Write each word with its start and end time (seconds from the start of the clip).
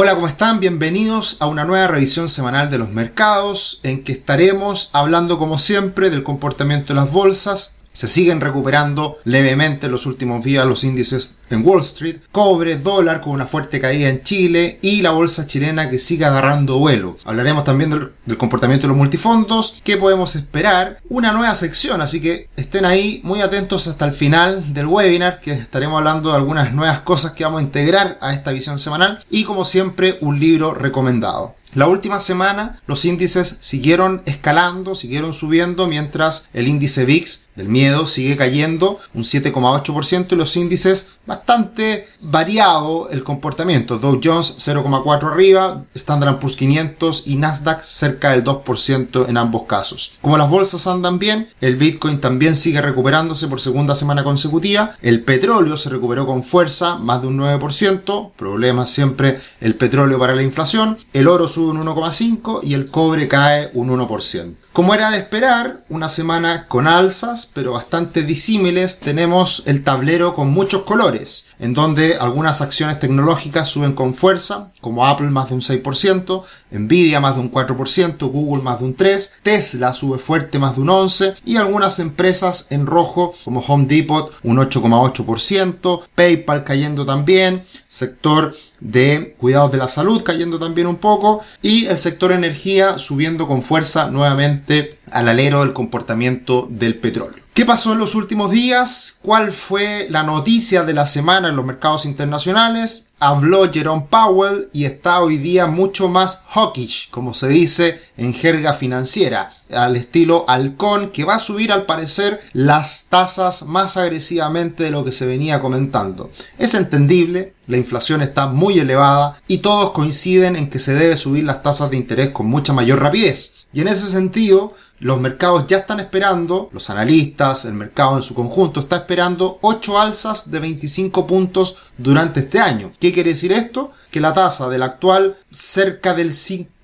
Hola, 0.00 0.14
¿cómo 0.14 0.28
están? 0.28 0.60
Bienvenidos 0.60 1.38
a 1.40 1.48
una 1.48 1.64
nueva 1.64 1.88
revisión 1.88 2.28
semanal 2.28 2.70
de 2.70 2.78
los 2.78 2.90
mercados 2.90 3.80
en 3.82 4.04
que 4.04 4.12
estaremos 4.12 4.90
hablando 4.92 5.40
como 5.40 5.58
siempre 5.58 6.08
del 6.08 6.22
comportamiento 6.22 6.94
de 6.94 7.00
las 7.00 7.10
bolsas 7.10 7.77
se 7.98 8.06
siguen 8.06 8.40
recuperando 8.40 9.18
levemente 9.24 9.86
en 9.86 9.92
los 9.92 10.06
últimos 10.06 10.44
días 10.44 10.64
los 10.64 10.84
índices 10.84 11.34
en 11.50 11.66
Wall 11.66 11.80
Street, 11.80 12.18
cobre, 12.30 12.76
dólar 12.76 13.20
con 13.20 13.32
una 13.32 13.44
fuerte 13.44 13.80
caída 13.80 14.08
en 14.08 14.22
Chile 14.22 14.78
y 14.82 15.02
la 15.02 15.10
bolsa 15.10 15.48
chilena 15.48 15.90
que 15.90 15.98
sigue 15.98 16.24
agarrando 16.24 16.78
vuelo. 16.78 17.18
Hablaremos 17.24 17.64
también 17.64 17.90
del, 17.90 18.38
comportamiento 18.38 18.82
de 18.82 18.90
los 18.90 18.96
multifondos, 18.96 19.80
qué 19.82 19.96
podemos 19.96 20.36
esperar, 20.36 21.00
una 21.08 21.32
nueva 21.32 21.56
sección, 21.56 22.00
así 22.00 22.20
que 22.20 22.48
estén 22.54 22.84
ahí 22.84 23.20
muy 23.24 23.40
atentos 23.40 23.88
hasta 23.88 24.04
el 24.04 24.12
final 24.12 24.72
del 24.72 24.86
webinar 24.86 25.40
que 25.40 25.50
estaremos 25.50 25.98
hablando 25.98 26.30
de 26.30 26.36
algunas 26.36 26.72
nuevas 26.72 27.00
cosas 27.00 27.32
que 27.32 27.42
vamos 27.42 27.58
a 27.58 27.64
integrar 27.64 28.16
a 28.20 28.32
esta 28.32 28.52
visión 28.52 28.78
semanal 28.78 29.24
y 29.28 29.42
como 29.42 29.64
siempre 29.64 30.18
un 30.20 30.38
libro 30.38 30.72
recomendado. 30.72 31.57
La 31.74 31.86
última 31.86 32.18
semana 32.18 32.80
los 32.86 33.04
índices 33.04 33.56
siguieron 33.60 34.22
escalando, 34.24 34.94
siguieron 34.94 35.34
subiendo, 35.34 35.86
mientras 35.86 36.48
el 36.54 36.66
índice 36.66 37.04
VIX 37.04 37.48
del 37.56 37.68
miedo 37.68 38.06
sigue 38.06 38.36
cayendo 38.36 38.98
un 39.14 39.24
7,8% 39.24 40.32
y 40.32 40.36
los 40.36 40.56
índices 40.56 41.10
bastante 41.26 42.08
variado 42.20 43.10
el 43.10 43.22
comportamiento. 43.22 43.98
Dow 43.98 44.20
Jones 44.22 44.56
0,4 44.58 45.30
arriba, 45.30 45.84
Standard 45.94 46.38
Poor's 46.38 46.56
500 46.56 47.24
y 47.26 47.36
Nasdaq 47.36 47.82
cerca 47.82 48.30
del 48.30 48.44
2% 48.44 49.28
en 49.28 49.36
ambos 49.36 49.64
casos. 49.64 50.14
Como 50.22 50.38
las 50.38 50.48
bolsas 50.48 50.86
andan 50.86 51.18
bien, 51.18 51.48
el 51.60 51.76
Bitcoin 51.76 52.20
también 52.20 52.56
sigue 52.56 52.80
recuperándose 52.80 53.46
por 53.48 53.60
segunda 53.60 53.94
semana 53.94 54.24
consecutiva. 54.24 54.94
El 55.02 55.22
petróleo 55.22 55.76
se 55.76 55.90
recuperó 55.90 56.26
con 56.26 56.42
fuerza, 56.42 56.96
más 56.96 57.20
de 57.20 57.28
un 57.28 57.38
9%. 57.38 58.32
Problema 58.36 58.86
siempre 58.86 59.38
el 59.60 59.74
petróleo 59.74 60.18
para 60.18 60.34
la 60.34 60.42
inflación. 60.42 60.96
El 61.12 61.26
oro 61.26 61.46
sube 61.58 61.72
un 61.72 61.84
1,5% 61.84 62.60
y 62.62 62.74
el 62.74 62.88
cobre 62.88 63.26
cae 63.26 63.70
un 63.74 63.88
1%. 63.88 64.54
Como 64.72 64.94
era 64.94 65.10
de 65.10 65.18
esperar, 65.18 65.84
una 65.88 66.08
semana 66.08 66.68
con 66.68 66.86
alzas, 66.86 67.50
pero 67.52 67.72
bastante 67.72 68.22
disímiles, 68.22 69.00
tenemos 69.00 69.64
el 69.66 69.82
tablero 69.82 70.36
con 70.36 70.50
muchos 70.50 70.84
colores, 70.84 71.46
en 71.58 71.74
donde 71.74 72.16
algunas 72.16 72.60
acciones 72.60 73.00
tecnológicas 73.00 73.66
suben 73.66 73.94
con 73.94 74.14
fuerza, 74.14 74.70
como 74.80 75.06
Apple 75.06 75.28
más 75.28 75.48
de 75.48 75.54
un 75.54 75.60
6%, 75.60 76.42
Nvidia 76.70 77.20
más 77.20 77.34
de 77.34 77.40
un 77.40 77.50
4%, 77.50 78.30
Google 78.30 78.62
más 78.62 78.78
de 78.78 78.84
un 78.86 78.96
3%, 78.96 79.40
Tesla 79.42 79.94
sube 79.94 80.18
fuerte 80.18 80.58
más 80.58 80.76
de 80.76 80.82
un 80.82 80.88
11% 80.88 81.36
y 81.44 81.56
algunas 81.56 81.98
empresas 81.98 82.70
en 82.70 82.86
rojo 82.86 83.34
como 83.44 83.60
Home 83.60 83.86
Depot 83.86 84.32
un 84.42 84.58
8,8%, 84.58 86.02
PayPal 86.14 86.64
cayendo 86.64 87.04
también, 87.06 87.64
sector 87.86 88.54
de 88.80 89.34
cuidados 89.38 89.72
de 89.72 89.78
la 89.78 89.88
salud 89.88 90.22
cayendo 90.22 90.58
también 90.58 90.86
un 90.86 90.96
poco 90.96 91.42
y 91.62 91.86
el 91.86 91.98
sector 91.98 92.32
energía 92.32 92.98
subiendo 92.98 93.48
con 93.48 93.62
fuerza 93.62 94.10
nuevamente 94.10 94.98
al 95.10 95.28
alero 95.28 95.60
del 95.60 95.72
comportamiento 95.72 96.68
del 96.70 96.96
petróleo. 96.96 97.47
¿Qué 97.58 97.66
pasó 97.66 97.92
en 97.92 97.98
los 97.98 98.14
últimos 98.14 98.52
días? 98.52 99.18
¿Cuál 99.20 99.50
fue 99.50 100.06
la 100.10 100.22
noticia 100.22 100.84
de 100.84 100.94
la 100.94 101.08
semana 101.08 101.48
en 101.48 101.56
los 101.56 101.66
mercados 101.66 102.04
internacionales? 102.04 103.06
Habló 103.18 103.68
Jerome 103.68 104.06
Powell 104.08 104.68
y 104.72 104.84
está 104.84 105.18
hoy 105.18 105.38
día 105.38 105.66
mucho 105.66 106.08
más 106.08 106.44
hawkish, 106.50 107.10
como 107.10 107.34
se 107.34 107.48
dice 107.48 108.00
en 108.16 108.32
jerga 108.32 108.74
financiera, 108.74 109.52
al 109.72 109.96
estilo 109.96 110.44
halcón, 110.46 111.10
que 111.10 111.24
va 111.24 111.34
a 111.34 111.40
subir 111.40 111.72
al 111.72 111.84
parecer 111.84 112.40
las 112.52 113.06
tasas 113.08 113.64
más 113.64 113.96
agresivamente 113.96 114.84
de 114.84 114.92
lo 114.92 115.04
que 115.04 115.10
se 115.10 115.26
venía 115.26 115.60
comentando. 115.60 116.30
Es 116.58 116.74
entendible, 116.74 117.54
la 117.66 117.76
inflación 117.76 118.22
está 118.22 118.46
muy 118.46 118.78
elevada 118.78 119.36
y 119.48 119.58
todos 119.58 119.90
coinciden 119.90 120.54
en 120.54 120.70
que 120.70 120.78
se 120.78 120.94
debe 120.94 121.16
subir 121.16 121.42
las 121.42 121.64
tasas 121.64 121.90
de 121.90 121.96
interés 121.96 122.28
con 122.28 122.46
mucha 122.46 122.72
mayor 122.72 123.00
rapidez. 123.00 123.54
Y 123.72 123.80
en 123.80 123.88
ese 123.88 124.06
sentido, 124.06 124.74
los 125.00 125.20
mercados 125.20 125.66
ya 125.66 125.78
están 125.78 126.00
esperando, 126.00 126.70
los 126.72 126.90
analistas, 126.90 127.64
el 127.64 127.74
mercado 127.74 128.16
en 128.16 128.22
su 128.22 128.34
conjunto 128.34 128.80
está 128.80 128.96
esperando 128.96 129.58
8 129.62 130.00
alzas 130.00 130.50
de 130.50 130.58
25 130.60 131.26
puntos 131.26 131.76
durante 131.96 132.40
este 132.40 132.60
año. 132.60 132.92
¿Qué 132.98 133.12
quiere 133.12 133.30
decir 133.30 133.52
esto? 133.52 133.92
Que 134.10 134.20
la 134.20 134.32
tasa 134.32 134.68
del 134.68 134.82
actual 134.82 135.36
cerca 135.50 136.14
del 136.14 136.32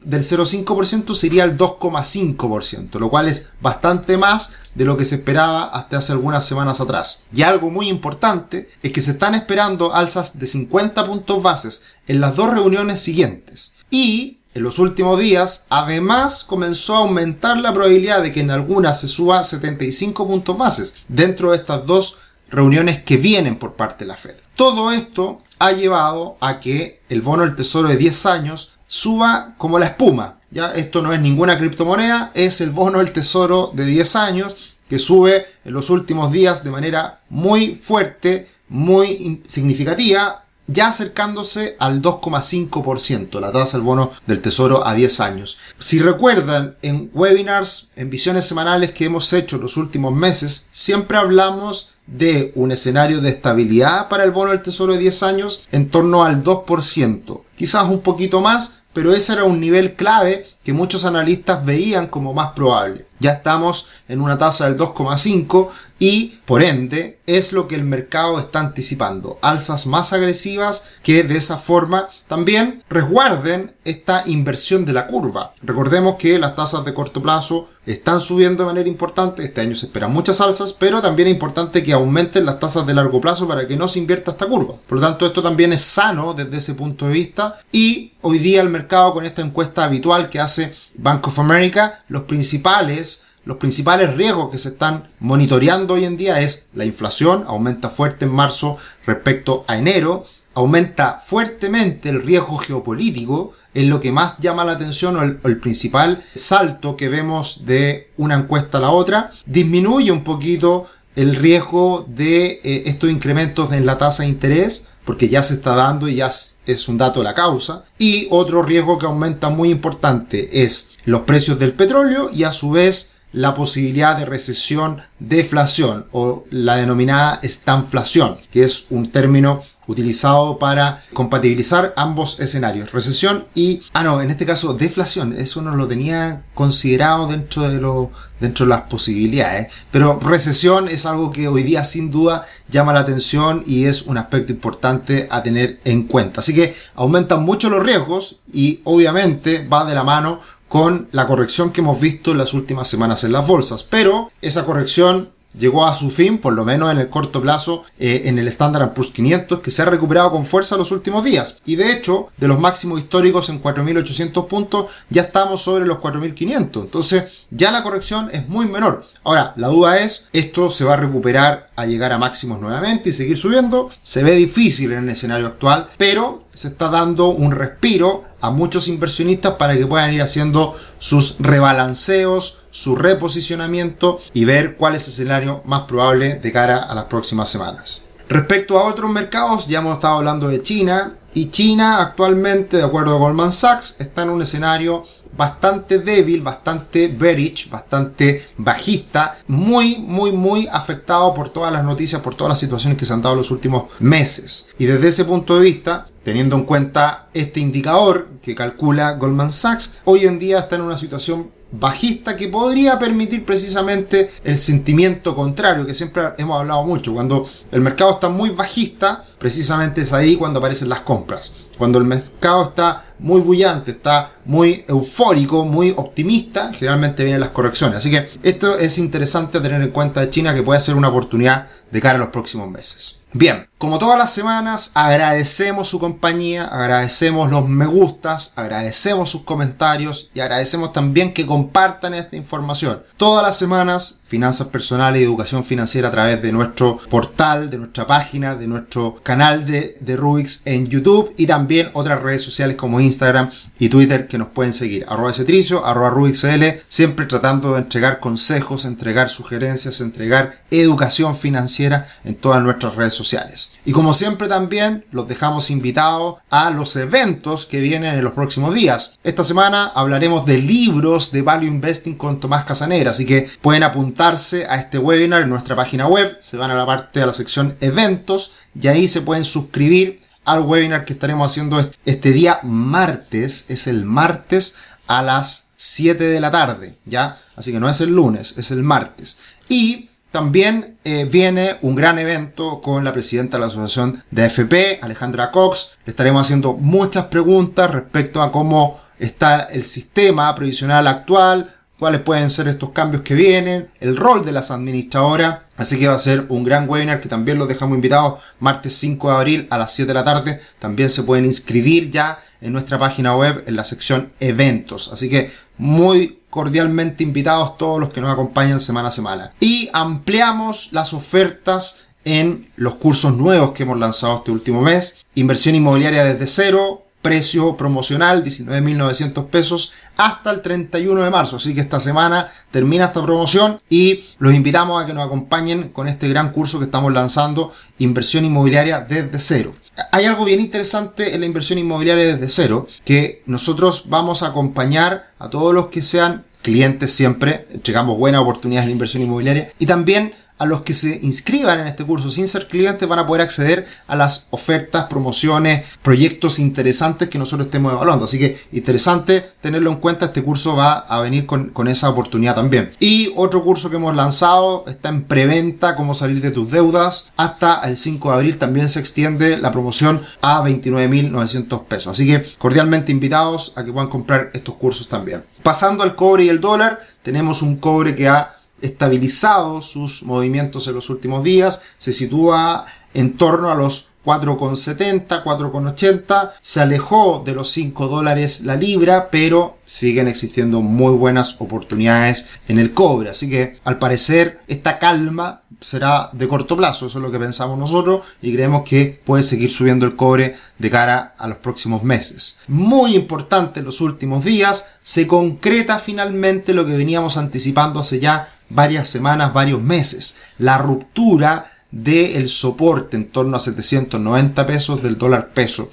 del 0.04 0.22
0,5% 0.22 1.14
sería 1.14 1.44
el 1.44 1.56
2,5%, 1.56 2.98
lo 2.98 3.08
cual 3.08 3.28
es 3.28 3.47
bastante 3.60 4.16
más 4.16 4.56
de 4.74 4.84
lo 4.84 4.97
que 4.97 5.04
se 5.04 5.16
esperaba 5.16 5.64
hasta 5.64 5.98
hace 5.98 6.12
algunas 6.12 6.44
semanas 6.44 6.80
atrás. 6.80 7.22
Y 7.34 7.42
algo 7.42 7.70
muy 7.70 7.88
importante 7.88 8.69
es 8.82 8.92
que 8.92 9.03
se 9.03 9.12
están 9.12 9.34
esperando 9.34 9.94
alzas 9.94 10.38
de 10.38 10.47
50 10.47 11.06
puntos 11.06 11.42
bases 11.42 11.84
en 12.06 12.20
las 12.20 12.36
dos 12.36 12.50
reuniones 12.50 13.00
siguientes. 13.00 13.72
Y 13.91 14.38
en 14.54 14.62
los 14.62 14.78
últimos 14.78 15.19
días, 15.19 15.66
además 15.69 16.44
comenzó 16.44 16.94
a 16.94 16.98
aumentar 16.98 17.59
la 17.59 17.72
probabilidad 17.72 18.22
de 18.22 18.32
que 18.32 18.41
en 18.41 18.53
algunas 18.53 19.00
se 19.00 19.09
suba 19.09 19.42
75 19.42 20.26
puntos 20.26 20.56
bases 20.56 20.97
dentro 21.09 21.50
de 21.50 21.56
estas 21.56 21.84
dos 21.87 22.19
reuniones 22.48 23.03
que 23.03 23.16
vienen 23.16 23.56
por 23.56 23.75
parte 23.75 24.04
de 24.04 24.09
la 24.09 24.16
Fed. 24.16 24.37
Todo 24.54 24.92
esto 24.92 25.38
ha 25.59 25.72
llevado 25.72 26.37
a 26.41 26.60
que 26.60 27.03
el 27.09 27.20
bono 27.20 27.42
del 27.42 27.56
tesoro 27.56 27.88
de 27.88 27.97
10 27.97 28.26
años 28.26 28.72
suba 28.87 29.54
como 29.59 29.78
la 29.78 29.87
espuma. 29.87 30.38
Ya 30.53 30.72
esto 30.72 31.03
no 31.03 31.12
es 31.12 31.21
ninguna 31.21 31.59
criptomoneda, 31.59 32.31
es 32.34 32.60
el 32.60 32.71
bono 32.71 32.98
del 32.98 33.12
tesoro 33.12 33.72
de 33.75 33.84
10 33.84 34.16
años 34.16 34.76
que 34.88 35.00
sube 35.00 35.47
en 35.65 35.72
los 35.72 35.91
últimos 35.91 36.31
días 36.31 36.62
de 36.62 36.71
manera 36.71 37.21
muy 37.28 37.75
fuerte, 37.75 38.48
muy 38.69 39.42
significativa, 39.47 40.44
ya 40.66 40.88
acercándose 40.88 41.76
al 41.78 42.00
2,5%, 42.00 43.41
la 43.41 43.52
tasa 43.52 43.76
del 43.76 43.84
bono 43.84 44.10
del 44.26 44.41
tesoro 44.41 44.86
a 44.86 44.94
10 44.94 45.20
años. 45.20 45.58
Si 45.78 45.98
recuerdan, 45.98 46.76
en 46.82 47.10
webinars, 47.12 47.91
en 47.97 48.10
visiones 48.10 48.47
semanales 48.47 48.92
que 48.92 49.06
hemos 49.06 49.32
hecho 49.32 49.56
en 49.56 49.62
los 49.62 49.76
últimos 49.76 50.14
meses, 50.14 50.69
siempre 50.72 51.19
hablamos 51.19 51.91
de 52.06 52.53
un 52.54 52.70
escenario 52.72 53.20
de 53.20 53.30
estabilidad 53.30 54.08
para 54.08 54.24
el 54.24 54.30
bono 54.30 54.50
del 54.50 54.62
tesoro 54.62 54.92
de 54.92 54.98
10 54.98 55.22
años 55.22 55.69
en 55.72 55.88
torno 55.88 56.24
al 56.24 56.42
2%, 56.44 57.42
quizás 57.56 57.84
un 57.84 58.00
poquito 58.00 58.41
más, 58.41 58.80
pero 58.92 59.12
ese 59.12 59.32
era 59.32 59.44
un 59.44 59.58
nivel 59.58 59.94
clave 59.94 60.47
que 60.62 60.72
muchos 60.72 61.04
analistas 61.04 61.64
veían 61.64 62.06
como 62.06 62.32
más 62.32 62.53
probable. 62.53 63.06
Ya 63.19 63.32
estamos 63.32 63.86
en 64.08 64.20
una 64.20 64.38
tasa 64.38 64.66
del 64.66 64.78
2,5 64.78 65.69
y 65.99 66.41
por 66.44 66.62
ende 66.62 67.21
es 67.27 67.53
lo 67.53 67.69
que 67.69 67.77
el 67.77 67.84
mercado 67.84 68.38
está 68.38 68.60
anticipando. 68.60 69.38
Alzas 69.41 69.87
más 69.87 70.12
agresivas 70.12 70.88
que 71.03 71.22
de 71.22 71.37
esa 71.37 71.56
forma 71.56 72.09
también 72.28 72.82
resguarden 72.88 73.75
esta 73.84 74.25
inversión 74.27 74.84
de 74.84 74.93
la 74.93 75.06
curva. 75.06 75.54
Recordemos 75.62 76.16
que 76.19 76.38
las 76.38 76.56
tasas 76.56 76.84
de 76.84 76.94
corto 76.94 77.22
plazo 77.22 77.69
están 77.87 78.21
subiendo 78.21 78.65
de 78.65 78.71
manera 78.71 78.88
importante. 78.88 79.44
Este 79.44 79.60
año 79.60 79.77
se 79.77 79.87
esperan 79.87 80.12
muchas 80.12 80.41
alzas, 80.41 80.72
pero 80.72 81.00
también 81.00 81.28
es 81.28 81.34
importante 81.34 81.83
que 81.83 81.93
aumenten 81.93 82.47
las 82.47 82.59
tasas 82.59 82.87
de 82.87 82.94
largo 82.94 83.21
plazo 83.21 83.47
para 83.47 83.66
que 83.66 83.77
no 83.77 83.88
se 83.88 83.99
invierta 84.00 84.33
esta 84.33 84.47
curva. 84.47 84.75
Por 84.88 84.99
lo 84.99 85.06
tanto, 85.06 85.27
esto 85.27 85.43
también 85.43 85.72
es 85.72 85.83
sano 85.83 86.34
desde 86.34 86.56
ese 86.56 86.75
punto 86.75 87.06
de 87.06 87.12
vista 87.12 87.60
y 87.71 88.12
hoy 88.22 88.38
día 88.38 88.60
el 88.60 88.71
mercado 88.71 89.15
con 89.15 89.25
esta 89.25 89.43
encuesta 89.43 89.84
habitual 89.84 90.28
que 90.28 90.41
hace 90.41 90.75
Bank 90.94 91.27
of 91.27 91.38
America, 91.38 91.99
los 92.09 92.25
principales 92.25 93.23
los 93.44 93.59
principales 93.59 94.15
riesgos 94.15 94.50
que 94.50 94.59
se 94.59 94.71
están 94.71 95.05
monitoreando 95.21 95.94
hoy 95.94 96.05
en 96.05 96.16
día 96.16 96.41
es 96.41 96.66
la 96.75 96.84
inflación, 96.84 97.44
aumenta 97.47 97.91
fuerte 97.91 98.25
en 98.25 98.32
marzo 98.32 98.78
respecto 99.06 99.65
a 99.69 99.77
enero, 99.77 100.25
aumenta 100.55 101.21
fuertemente 101.25 102.09
el 102.09 102.22
riesgo 102.22 102.56
geopolítico, 102.59 103.53
es 103.75 103.87
lo 103.87 104.00
que 104.00 104.12
más 104.12 104.38
llama 104.38 104.65
la 104.65 104.72
atención 104.72 105.16
o 105.16 105.22
el, 105.22 105.59
principal 105.59 106.25
salto 106.34 106.97
que 106.97 107.09
vemos 107.09 107.66
de 107.66 108.10
una 108.16 108.37
encuesta 108.37 108.78
a 108.78 108.83
la 108.83 108.91
otra, 108.91 109.31
disminuye 109.47 110.12
un 110.12 110.25
poquito 110.25 110.88
el 111.16 111.34
riesgo 111.37 112.06
de 112.09 112.60
eh, 112.65 112.83
estos 112.87 113.10
incrementos 113.10 113.72
en 113.72 113.84
la 113.84 113.99
tasa 113.99 114.22
de 114.22 114.28
interés, 114.28 114.87
porque 115.04 115.28
ya 115.28 115.43
se 115.43 115.54
está 115.54 115.75
dando 115.75 116.09
y 116.09 116.16
ya 116.16 116.31
es 116.66 116.88
un 116.88 116.97
dato 116.97 117.21
de 117.21 117.25
la 117.25 117.34
causa. 117.34 117.84
Y 117.99 118.27
otro 118.31 118.62
riesgo 118.62 118.99
que 118.99 119.07
aumenta 119.07 119.51
muy 119.51 119.71
importante 119.71 120.63
es 120.65 120.92
los 121.04 121.22
precios 121.22 121.59
del 121.59 121.74
petróleo 121.74 122.30
y 122.33 122.45
a 122.45 122.53
su 122.53 122.71
vez 122.71 123.14
la 123.34 123.54
posibilidad 123.54 124.16
de 124.16 124.25
recesión, 124.25 125.03
deflación 125.19 126.07
o 126.13 126.45
la 126.51 126.77
denominada 126.77 127.41
estanflación, 127.42 128.36
que 128.53 128.63
es 128.63 128.86
un 128.91 129.10
término 129.10 129.63
utilizado 129.86 130.59
para 130.59 131.03
compatibilizar 131.13 131.92
ambos 131.97 132.41
escenarios, 132.41 132.92
recesión 132.92 133.47
y, 133.54 133.83
ah 133.92 134.03
no, 134.03 134.22
en 134.22 134.31
este 134.31 134.47
caso 134.47 134.72
deflación, 134.72 135.34
eso 135.34 135.60
no 135.60 135.77
lo 135.77 135.86
tenía 135.86 136.45
considerado 136.54 137.27
dentro 137.27 137.69
de 137.69 137.81
lo, 137.81 138.10
dentro 138.41 138.65
de 138.65 138.71
las 138.71 138.83
posibilidades, 138.83 139.72
pero 139.91 140.19
recesión 140.21 140.89
es 140.89 141.04
algo 141.04 141.33
que 141.33 141.48
hoy 141.48 141.65
día 141.65 141.84
sin 141.84 142.10
duda 142.10 142.47
llama 142.69 142.92
la 142.92 143.01
atención 143.01 143.63
y 143.66 143.84
es 143.84 144.03
un 144.03 144.16
aspecto 144.16 144.53
importante 144.53 145.28
a 145.30 145.42
tener 145.42 145.80
en 145.84 146.04
cuenta. 146.04 146.41
Así 146.41 146.54
que 146.54 146.75
aumentan 146.95 147.45
mucho 147.45 147.69
los 147.69 147.83
riesgos 147.83 148.37
y 148.51 148.80
obviamente 148.84 149.66
va 149.66 149.84
de 149.84 149.95
la 149.95 150.04
mano 150.04 150.41
con 150.69 151.09
la 151.13 151.27
corrección 151.27 151.71
que 151.71 151.81
hemos 151.81 152.01
visto 152.01 152.33
en 152.33 152.39
las 152.39 152.55
últimas 152.55 152.89
semanas 152.89 153.25
en 153.25 153.33
las 153.33 153.47
bolsas. 153.47 153.84
Pero 153.84 154.31
esa 154.41 154.65
corrección 154.65 155.34
llegó 155.59 155.87
a 155.87 155.95
su 155.95 156.11
fin, 156.11 156.39
por 156.39 156.53
lo 156.53 156.65
menos 156.65 156.91
en 156.91 156.99
el 156.99 157.09
corto 157.09 157.41
plazo, 157.41 157.84
eh, 157.99 158.22
en 158.27 158.39
el 158.39 158.49
Standard 158.49 158.93
Poor's 158.93 159.11
500, 159.13 159.61
que 159.61 159.71
se 159.71 159.83
ha 159.83 159.87
recuperado 159.87 160.31
con 160.31 160.45
fuerza 160.45 160.77
los 160.77 160.91
últimos 160.91 161.25
días. 161.25 161.59
Y 161.65 161.77
de 161.77 161.93
hecho, 161.93 162.28
de 162.37 162.49
los 162.49 162.59
máximos 162.59 163.01
históricos 163.01 163.49
en 163.49 163.63
4.800 163.63 164.47
puntos, 164.47 164.87
ya 165.11 165.22
estamos 165.22 165.63
sobre 165.63 165.87
los 165.87 165.99
4.500. 165.99 166.84
Entonces, 166.84 167.25
ya 167.51 167.71
la 167.71 167.83
corrección 167.83 168.31
es 168.33 168.49
muy 168.49 168.66
menor. 168.66 169.05
Ahora, 169.22 169.53
la 169.57 169.69
duda 169.69 169.99
es, 170.01 170.28
¿esto 170.33 170.71
se 170.71 170.84
va 170.84 170.95
a 170.95 170.99
recuperar 170.99 171.71
a 171.77 171.87
llegar 171.87 172.13
a 172.13 172.19
máximos 172.19 172.61
nuevamente 172.61 173.11
y 173.11 173.13
seguir 173.13 173.39
subiendo? 173.39 173.91
Se 174.03 174.22
ve 174.22 174.34
difícil 174.34 174.93
en 174.93 175.05
el 175.05 175.11
escenario 175.11 175.47
actual, 175.47 175.89
pero 175.97 176.43
se 176.54 176.68
está 176.68 176.89
dando 176.89 177.28
un 177.28 177.53
respiro 177.53 178.24
a 178.41 178.51
muchos 178.51 178.89
inversionistas 178.89 179.54
para 179.54 179.77
que 179.77 179.86
puedan 179.86 180.12
ir 180.12 180.22
haciendo 180.22 180.77
sus 180.98 181.36
rebalanceos, 181.39 182.59
su 182.71 182.97
reposicionamiento 182.97 184.21
y 184.33 184.45
ver 184.45 184.77
cuál 184.77 184.95
es 184.95 185.06
el 185.06 185.12
escenario 185.12 185.62
más 185.65 185.83
probable 185.83 186.36
de 186.36 186.53
cara 186.53 186.78
a 186.78 186.95
las 186.95 187.04
próximas 187.04 187.48
semanas. 187.48 188.03
Respecto 188.28 188.78
a 188.78 188.89
otros 188.89 189.10
mercados, 189.10 189.66
ya 189.66 189.80
hemos 189.80 189.97
estado 189.97 190.18
hablando 190.18 190.48
de 190.48 190.62
China 190.62 191.15
y 191.34 191.51
China 191.51 192.01
actualmente, 192.01 192.78
de 192.78 192.84
acuerdo 192.84 193.16
a 193.16 193.18
Goldman 193.18 193.53
Sachs, 193.53 194.01
está 194.01 194.22
en 194.22 194.30
un 194.30 194.42
escenario 194.42 195.04
bastante 195.36 195.98
débil, 195.98 196.42
bastante 196.42 197.09
bearish, 197.09 197.68
bastante 197.68 198.47
bajista, 198.56 199.39
muy, 199.48 199.97
muy, 199.98 200.33
muy 200.33 200.68
afectado 200.71 201.34
por 201.34 201.51
todas 201.51 201.72
las 201.72 201.84
noticias, 201.84 202.22
por 202.22 202.34
todas 202.34 202.53
las 202.53 202.60
situaciones 202.60 202.98
que 202.98 203.04
se 203.04 203.12
han 203.12 203.22
dado 203.22 203.34
en 203.34 203.39
los 203.39 203.51
últimos 203.51 203.84
meses. 203.98 204.68
Y 204.78 204.86
desde 204.86 205.09
ese 205.09 205.24
punto 205.24 205.56
de 205.56 205.65
vista, 205.65 206.06
teniendo 206.24 206.56
en 206.56 206.65
cuenta 206.65 207.28
este 207.34 207.60
indicador 207.60 208.28
que 208.42 208.54
calcula 208.54 209.12
Goldman 209.12 209.53
Sachs, 209.53 209.98
hoy 210.04 210.24
en 210.24 210.38
día 210.38 210.60
está 210.60 210.76
en 210.76 210.82
una 210.82 210.97
situación 210.97 211.50
bajista 211.78 212.36
que 212.36 212.48
podría 212.48 212.98
permitir 212.98 213.44
precisamente 213.44 214.30
el 214.44 214.56
sentimiento 214.59 215.34
contrario 215.34 215.86
que 215.86 215.94
siempre 215.94 216.22
hemos 216.38 216.60
hablado 216.60 216.84
mucho. 216.84 217.12
Cuando 217.12 217.48
el 217.72 217.80
mercado 217.80 218.12
está 218.12 218.28
muy 218.28 218.50
bajista, 218.50 219.24
precisamente 219.38 220.03
es 220.03 220.12
ahí 220.12 220.36
cuando 220.36 220.60
aparecen 220.60 220.88
las 220.88 221.00
compras. 221.00 221.53
Cuando 221.76 221.98
el 221.98 222.04
mercado 222.04 222.68
está 222.68 223.04
muy 223.18 223.41
bullante, 223.41 223.91
está 223.91 224.32
muy 224.44 224.84
eufórico, 224.86 225.65
muy 225.65 225.92
optimista, 225.97 226.72
generalmente 226.72 227.24
vienen 227.24 227.41
las 227.41 227.50
correcciones. 227.50 227.98
Así 227.98 228.10
que 228.10 228.28
esto 228.42 228.78
es 228.78 228.98
interesante 228.98 229.60
tener 229.60 229.82
en 229.82 229.91
cuenta 229.91 230.20
de 230.20 230.30
China 230.30 230.54
que 230.54 230.62
puede 230.62 230.80
ser 230.80 230.94
una 230.94 231.09
oportunidad 231.09 231.68
de 231.91 232.00
cara 232.00 232.16
a 232.16 232.18
los 232.18 232.28
próximos 232.28 232.70
meses. 232.70 233.18
Bien, 233.32 233.66
como 233.84 233.98
todas 233.98 234.16
las 234.16 234.33
semanas, 234.33 234.92
agradecemos 234.95 235.89
su 235.89 235.98
compañía, 235.98 236.65
agradecemos 236.65 237.51
los 237.51 237.69
me 237.69 237.84
gustas, 237.84 238.54
agradecemos 238.57 239.28
sus 239.28 239.42
comentarios 239.42 240.31
y 240.33 240.41
agradecemos 240.41 240.95
también 240.95 241.34
que 241.34 241.45
compartan 241.45 242.15
esta 242.15 242.34
información. 242.34 243.03
Todas 243.19 243.47
las 243.47 243.59
semanas, 243.59 244.22
finanzas 244.25 244.69
personales 244.69 245.21
y 245.21 245.25
educación 245.25 245.65
financiera 245.65 246.09
a 246.09 246.13
través 246.13 246.41
de 246.41 246.51
nuestro 246.51 246.97
portal, 247.10 247.69
de 247.69 247.77
nuestra 247.77 248.07
página, 248.07 248.54
de 248.54 248.66
nuestro 248.66 249.21
canal 249.22 249.66
de, 249.66 249.98
de 250.01 250.16
Rubix 250.16 250.63
en 250.65 250.89
YouTube 250.89 251.34
y 251.37 251.47
también 251.47 251.91
otras 251.92 252.22
redes 252.22 252.41
sociales 252.41 252.77
como 252.77 253.01
Instagram 253.01 253.51
y 253.78 253.91
Twitter 253.91 254.27
que 254.27 254.39
nos 254.39 254.48
pueden 254.48 254.72
seguir. 254.72 255.04
Arroba 255.07 255.34
Cetricio, 255.34 255.84
arroba 255.84 256.09
RubixL, 256.09 256.80
siempre 256.88 257.26
tratando 257.26 257.75
de 257.75 257.80
entregar 257.80 258.19
consejos, 258.19 258.87
entregar 258.87 259.28
sugerencias, 259.28 260.00
entregar 260.00 260.62
educación 260.71 261.37
financiera 261.37 262.09
en 262.25 262.35
todas 262.35 262.62
nuestras 262.62 262.95
redes 262.95 263.12
sociales. 263.12 263.74
Y 263.85 263.92
como 263.92 264.14
siempre 264.14 264.49
también 264.49 265.04
los 265.11 265.28
dejamos 265.28 265.71
invitados 265.71 266.37
a 266.50 266.71
los 266.71 266.97
eventos 266.97 267.66
que 267.66 267.80
vienen 267.80 268.14
en 268.14 268.25
los 268.25 268.32
próximos 268.32 268.75
días. 268.75 269.18
Esta 269.25 269.44
semana 269.44 269.87
hablaremos 269.94 270.47
de 270.47 270.59
libros 270.59 271.30
de 271.32 271.42
Value 271.42 271.66
Investing 271.66 272.16
con 272.16 272.40
Tomás 272.40 272.64
Casanera, 272.64 273.11
así 273.11 273.26
que 273.26 273.50
pueden 273.61 273.82
apuntarse 273.82 274.66
a 274.66 274.76
este 274.76 274.99
webinar 274.99 275.42
en 275.42 275.50
nuestra 275.50 275.76
página 275.76 276.06
web, 276.06 276.38
se 276.40 276.56
van 276.56 276.71
a 276.71 276.75
la 276.75 276.87
parte 276.87 277.21
de 277.21 277.26
la 277.26 277.32
sección 277.32 277.76
eventos 277.80 278.52
y 278.80 278.88
ahí 278.88 279.09
se 279.09 279.21
pueden 279.21 279.44
suscribir 279.44 280.23
al 280.44 280.61
webinar 280.61 281.04
que 281.04 281.14
estaremos 281.14 281.50
haciendo 281.50 281.90
este 282.04 282.32
día 282.32 282.61
martes, 282.62 283.66
es 283.68 283.87
el 283.87 284.04
martes 284.04 284.76
a 285.06 285.23
las 285.23 285.68
7 285.76 286.23
de 286.25 286.40
la 286.40 286.50
tarde, 286.50 286.94
¿ya? 287.04 287.38
Así 287.56 287.73
que 287.73 287.80
no 287.80 287.88
es 287.88 288.00
el 288.00 288.11
lunes, 288.14 288.54
es 288.59 288.70
el 288.70 288.82
martes. 288.82 289.38
Y 289.68 290.11
también 290.35 290.97
eh, 291.04 291.28
viene 291.31 291.76
un 291.83 291.95
gran 291.95 292.19
evento 292.19 292.81
con 292.81 293.04
la 293.04 293.12
presidenta 293.12 293.57
de 293.57 293.61
la 293.61 293.66
Asociación 293.69 294.25
de 294.33 294.42
AFP, 294.42 294.99
Alejandra 295.00 295.52
Cox. 295.52 295.92
Le 296.04 296.11
estaremos 296.11 296.42
haciendo 296.42 296.73
muchas 296.73 297.26
preguntas 297.26 297.88
respecto 297.88 298.42
a 298.42 298.50
cómo 298.50 298.99
está 299.21 299.61
el 299.61 299.85
sistema 299.85 300.52
previsional 300.57 301.07
actual, 301.07 301.73
cuáles 302.00 302.21
pueden 302.23 302.50
ser 302.50 302.66
estos 302.66 302.90
cambios 302.90 303.23
que 303.23 303.37
vienen, 303.37 303.87
el 304.00 304.16
rol 304.16 304.45
de 304.45 304.50
las 304.50 304.73
administradoras. 304.73 305.61
Así 305.76 306.00
que 306.00 306.09
va 306.09 306.14
a 306.14 306.19
ser 306.19 306.47
un 306.49 306.64
gran 306.64 306.88
webinar 306.88 307.21
que 307.21 307.28
también 307.28 307.57
los 307.57 307.69
dejamos 307.69 307.95
invitados 307.95 308.42
martes 308.59 308.92
5 308.97 309.30
de 309.30 309.37
abril 309.37 309.66
a 309.71 309.78
las 309.78 309.92
7 309.92 310.09
de 310.09 310.14
la 310.14 310.25
tarde. 310.25 310.61
También 310.80 311.11
se 311.11 311.23
pueden 311.23 311.45
inscribir 311.45 312.11
ya 312.11 312.40
en 312.61 312.73
nuestra 312.73 312.99
página 312.99 313.37
web 313.37 313.62
en 313.69 313.76
la 313.76 313.85
sección 313.85 314.33
eventos. 314.40 315.12
Así 315.12 315.30
que 315.30 315.52
muy 315.78 316.40
cordialmente 316.54 317.25
invitados 317.25 317.76
todos 317.76 317.99
los 317.99 318.12
que 318.12 318.21
nos 318.21 318.30
acompañan 318.30 318.80
semana 318.80 319.09
a 319.09 319.11
semana. 319.11 319.52
Y 319.59 319.90
ampliamos 319.92 320.90
las 320.92 321.12
ofertas 321.12 322.04
en 322.25 322.68
los 322.76 322.95
cursos 322.95 323.37
nuevos 323.37 323.73
que 323.73 323.83
hemos 323.83 323.99
lanzado 323.99 324.37
este 324.37 324.52
último 324.52 324.80
mes. 324.80 325.25
Inversión 325.35 325.75
inmobiliaria 325.75 326.25
desde 326.25 326.47
cero, 326.47 327.03
precio 327.25 327.75
promocional 327.75 328.44
19.900 328.44 329.47
pesos 329.47 329.94
hasta 330.18 330.50
el 330.50 330.61
31 330.61 331.23
de 331.23 331.30
marzo. 331.30 331.56
Así 331.56 331.75
que 331.75 331.80
esta 331.80 331.99
semana 331.99 332.49
termina 332.71 333.06
esta 333.06 333.23
promoción 333.23 333.80
y 333.88 334.26
los 334.38 334.52
invitamos 334.52 335.02
a 335.02 335.06
que 335.06 335.14
nos 335.14 335.25
acompañen 335.25 335.88
con 335.88 336.06
este 336.06 336.28
gran 336.28 336.52
curso 336.52 336.78
que 336.78 336.85
estamos 336.85 337.14
lanzando, 337.14 337.73
inversión 337.99 338.44
inmobiliaria 338.44 339.00
desde 339.00 339.40
cero. 339.40 339.73
Hay 340.12 340.26
algo 340.26 340.44
bien 340.44 340.61
interesante 340.61 341.35
en 341.35 341.40
la 341.40 341.47
inversión 341.47 341.78
inmobiliaria 341.78 342.37
desde 342.37 342.50
cero, 342.50 342.87
que 343.06 343.42
nosotros 343.47 344.04
vamos 344.11 344.42
a 344.42 344.49
acompañar 344.49 345.30
a 345.38 345.49
todos 345.49 345.73
los 345.73 345.87
que 345.87 346.02
sean 346.02 346.44
clientes 346.61 347.12
siempre, 347.12 347.68
entregamos 347.70 348.18
buenas 348.18 348.42
oportunidades 348.42 348.87
de 348.87 348.92
inversión 348.92 349.23
inmobiliaria 349.23 349.70
y 349.78 349.87
también 349.87 350.35
a 350.59 350.66
los 350.66 350.83
que 350.83 350.95
se 350.95 351.18
inscriban 351.23 351.80
en 351.80 351.88
este 351.88 352.04
curso 352.04 352.30
sin 352.30 352.47
ser 352.47 352.68
clientes 352.68 353.09
van 353.09 353.18
a 353.18 353.26
poder 353.26 353.42
acceder 353.42 353.87
a 354.06 354.14
las 354.14 354.49
ofertas, 354.50 355.06
promociones, 355.06 355.85
proyectos 356.02 356.59
interesantes 356.59 357.28
que 357.28 357.38
nosotros 357.38 357.66
estemos 357.66 357.92
evaluando. 357.92 358.25
Así 358.25 358.38
que 358.38 358.61
interesante 358.73 359.45
tenerlo 359.61 359.90
en 359.90 359.97
cuenta, 359.97 360.26
este 360.26 360.42
curso 360.42 360.76
va 360.76 360.95
a 360.99 361.21
venir 361.21 361.47
con, 361.47 361.73
esa 361.88 362.09
oportunidad 362.09 362.54
también. 362.54 362.92
Y 362.99 363.33
otro 363.37 363.62
curso 363.62 363.90
que 363.90 363.97
hemos 363.97 364.14
lanzado 364.14 364.85
está 364.87 365.09
en 365.11 365.25
preventa, 365.25 365.97
cómo 365.97 366.14
salir 366.14 366.40
de 366.40 366.50
tus 366.50 366.71
deudas. 366.71 367.30
Hasta 367.37 367.80
el 367.83 367.97
5 367.97 368.30
de 368.30 368.35
abril 368.35 368.59
también 368.59 368.88
se 368.88 369.00
extiende 369.00 369.59
la 369.59 369.73
promoción 369.73 370.23
a 370.40 370.62
29.900 370.62 371.85
pesos. 371.85 372.12
Así 372.12 372.26
que 372.26 372.45
cordialmente 372.59 373.12
invitados 373.12 373.73
a 373.76 373.85
que 373.85 373.92
puedan 373.92 374.09
comprar 374.09 374.50
estos 374.54 374.76
cursos 374.76 375.08
también. 375.08 375.44
Pasando 375.62 376.02
al 376.02 376.14
cobre 376.14 376.44
y 376.44 376.49
el 376.49 376.61
dólar, 376.61 377.00
tenemos 377.23 377.62
un 377.62 377.76
cobre 377.76 378.14
que 378.14 378.28
ha 378.28 378.53
estabilizado 378.83 379.83
sus 379.83 380.23
movimientos 380.23 380.87
en 380.88 380.95
los 380.95 381.11
últimos 381.11 381.45
días, 381.45 381.83
se 381.97 382.12
sitúa 382.12 382.87
en 383.14 383.37
torno 383.37 383.71
a 383.71 383.75
los 383.75 384.09
4,70, 384.25 385.45
4,80, 385.45 386.52
se 386.61 386.81
alejó 386.81 387.43
de 387.45 387.54
los 387.54 387.71
5 387.71 388.09
dólares 388.09 388.62
la 388.62 388.76
libra, 388.76 389.28
pero 389.31 389.78
siguen 389.85 390.28
existiendo 390.28 390.81
muy 390.81 391.12
buenas 391.12 391.57
oportunidades 391.61 392.47
en 392.69 392.78
el 392.78 392.95
cobre. 392.95 393.31
Así 393.31 393.50
que 393.50 393.76
al 393.85 393.99
parecer 393.99 394.61
esta 394.66 394.99
calma 394.99 395.62
será 395.81 396.31
de 396.33 396.49
corto 396.49 396.78
plazo, 396.78 397.07
eso 397.07 397.19
es 397.19 397.23
lo 397.23 397.31
que 397.31 397.38
pensamos 397.38 397.78
nosotros 397.78 398.25
y 398.40 398.54
creemos 398.54 398.85
que 398.85 399.21
puede 399.23 399.43
seguir 399.43 399.71
subiendo 399.71 400.07
el 400.07 400.16
cobre 400.16 400.57
de 400.78 400.90
cara 400.90 401.35
a 401.37 401.47
los 401.47 401.59
próximos 401.59 402.02
meses. 402.02 402.61
Muy 402.69 403.14
importante 403.14 403.81
en 403.81 403.87
los 403.87 404.00
últimos 404.00 404.45
días, 404.45 404.97
se 405.02 405.26
concreta 405.26 405.99
finalmente 405.99 406.73
lo 406.73 406.87
que 406.87 406.97
veníamos 406.97 407.37
anticipando 407.37 408.00
hace 408.00 408.19
ya 408.19 408.53
varias 408.68 409.09
semanas, 409.09 409.52
varios 409.52 409.83
meses. 409.83 410.38
La 410.59 410.78
ruptura 410.78 411.71
del 411.90 412.49
soporte 412.49 413.16
en 413.16 413.28
torno 413.28 413.56
a 413.56 413.61
790 413.61 414.66
pesos 414.66 415.02
del 415.02 415.16
dólar 415.16 415.50
peso. 415.54 415.90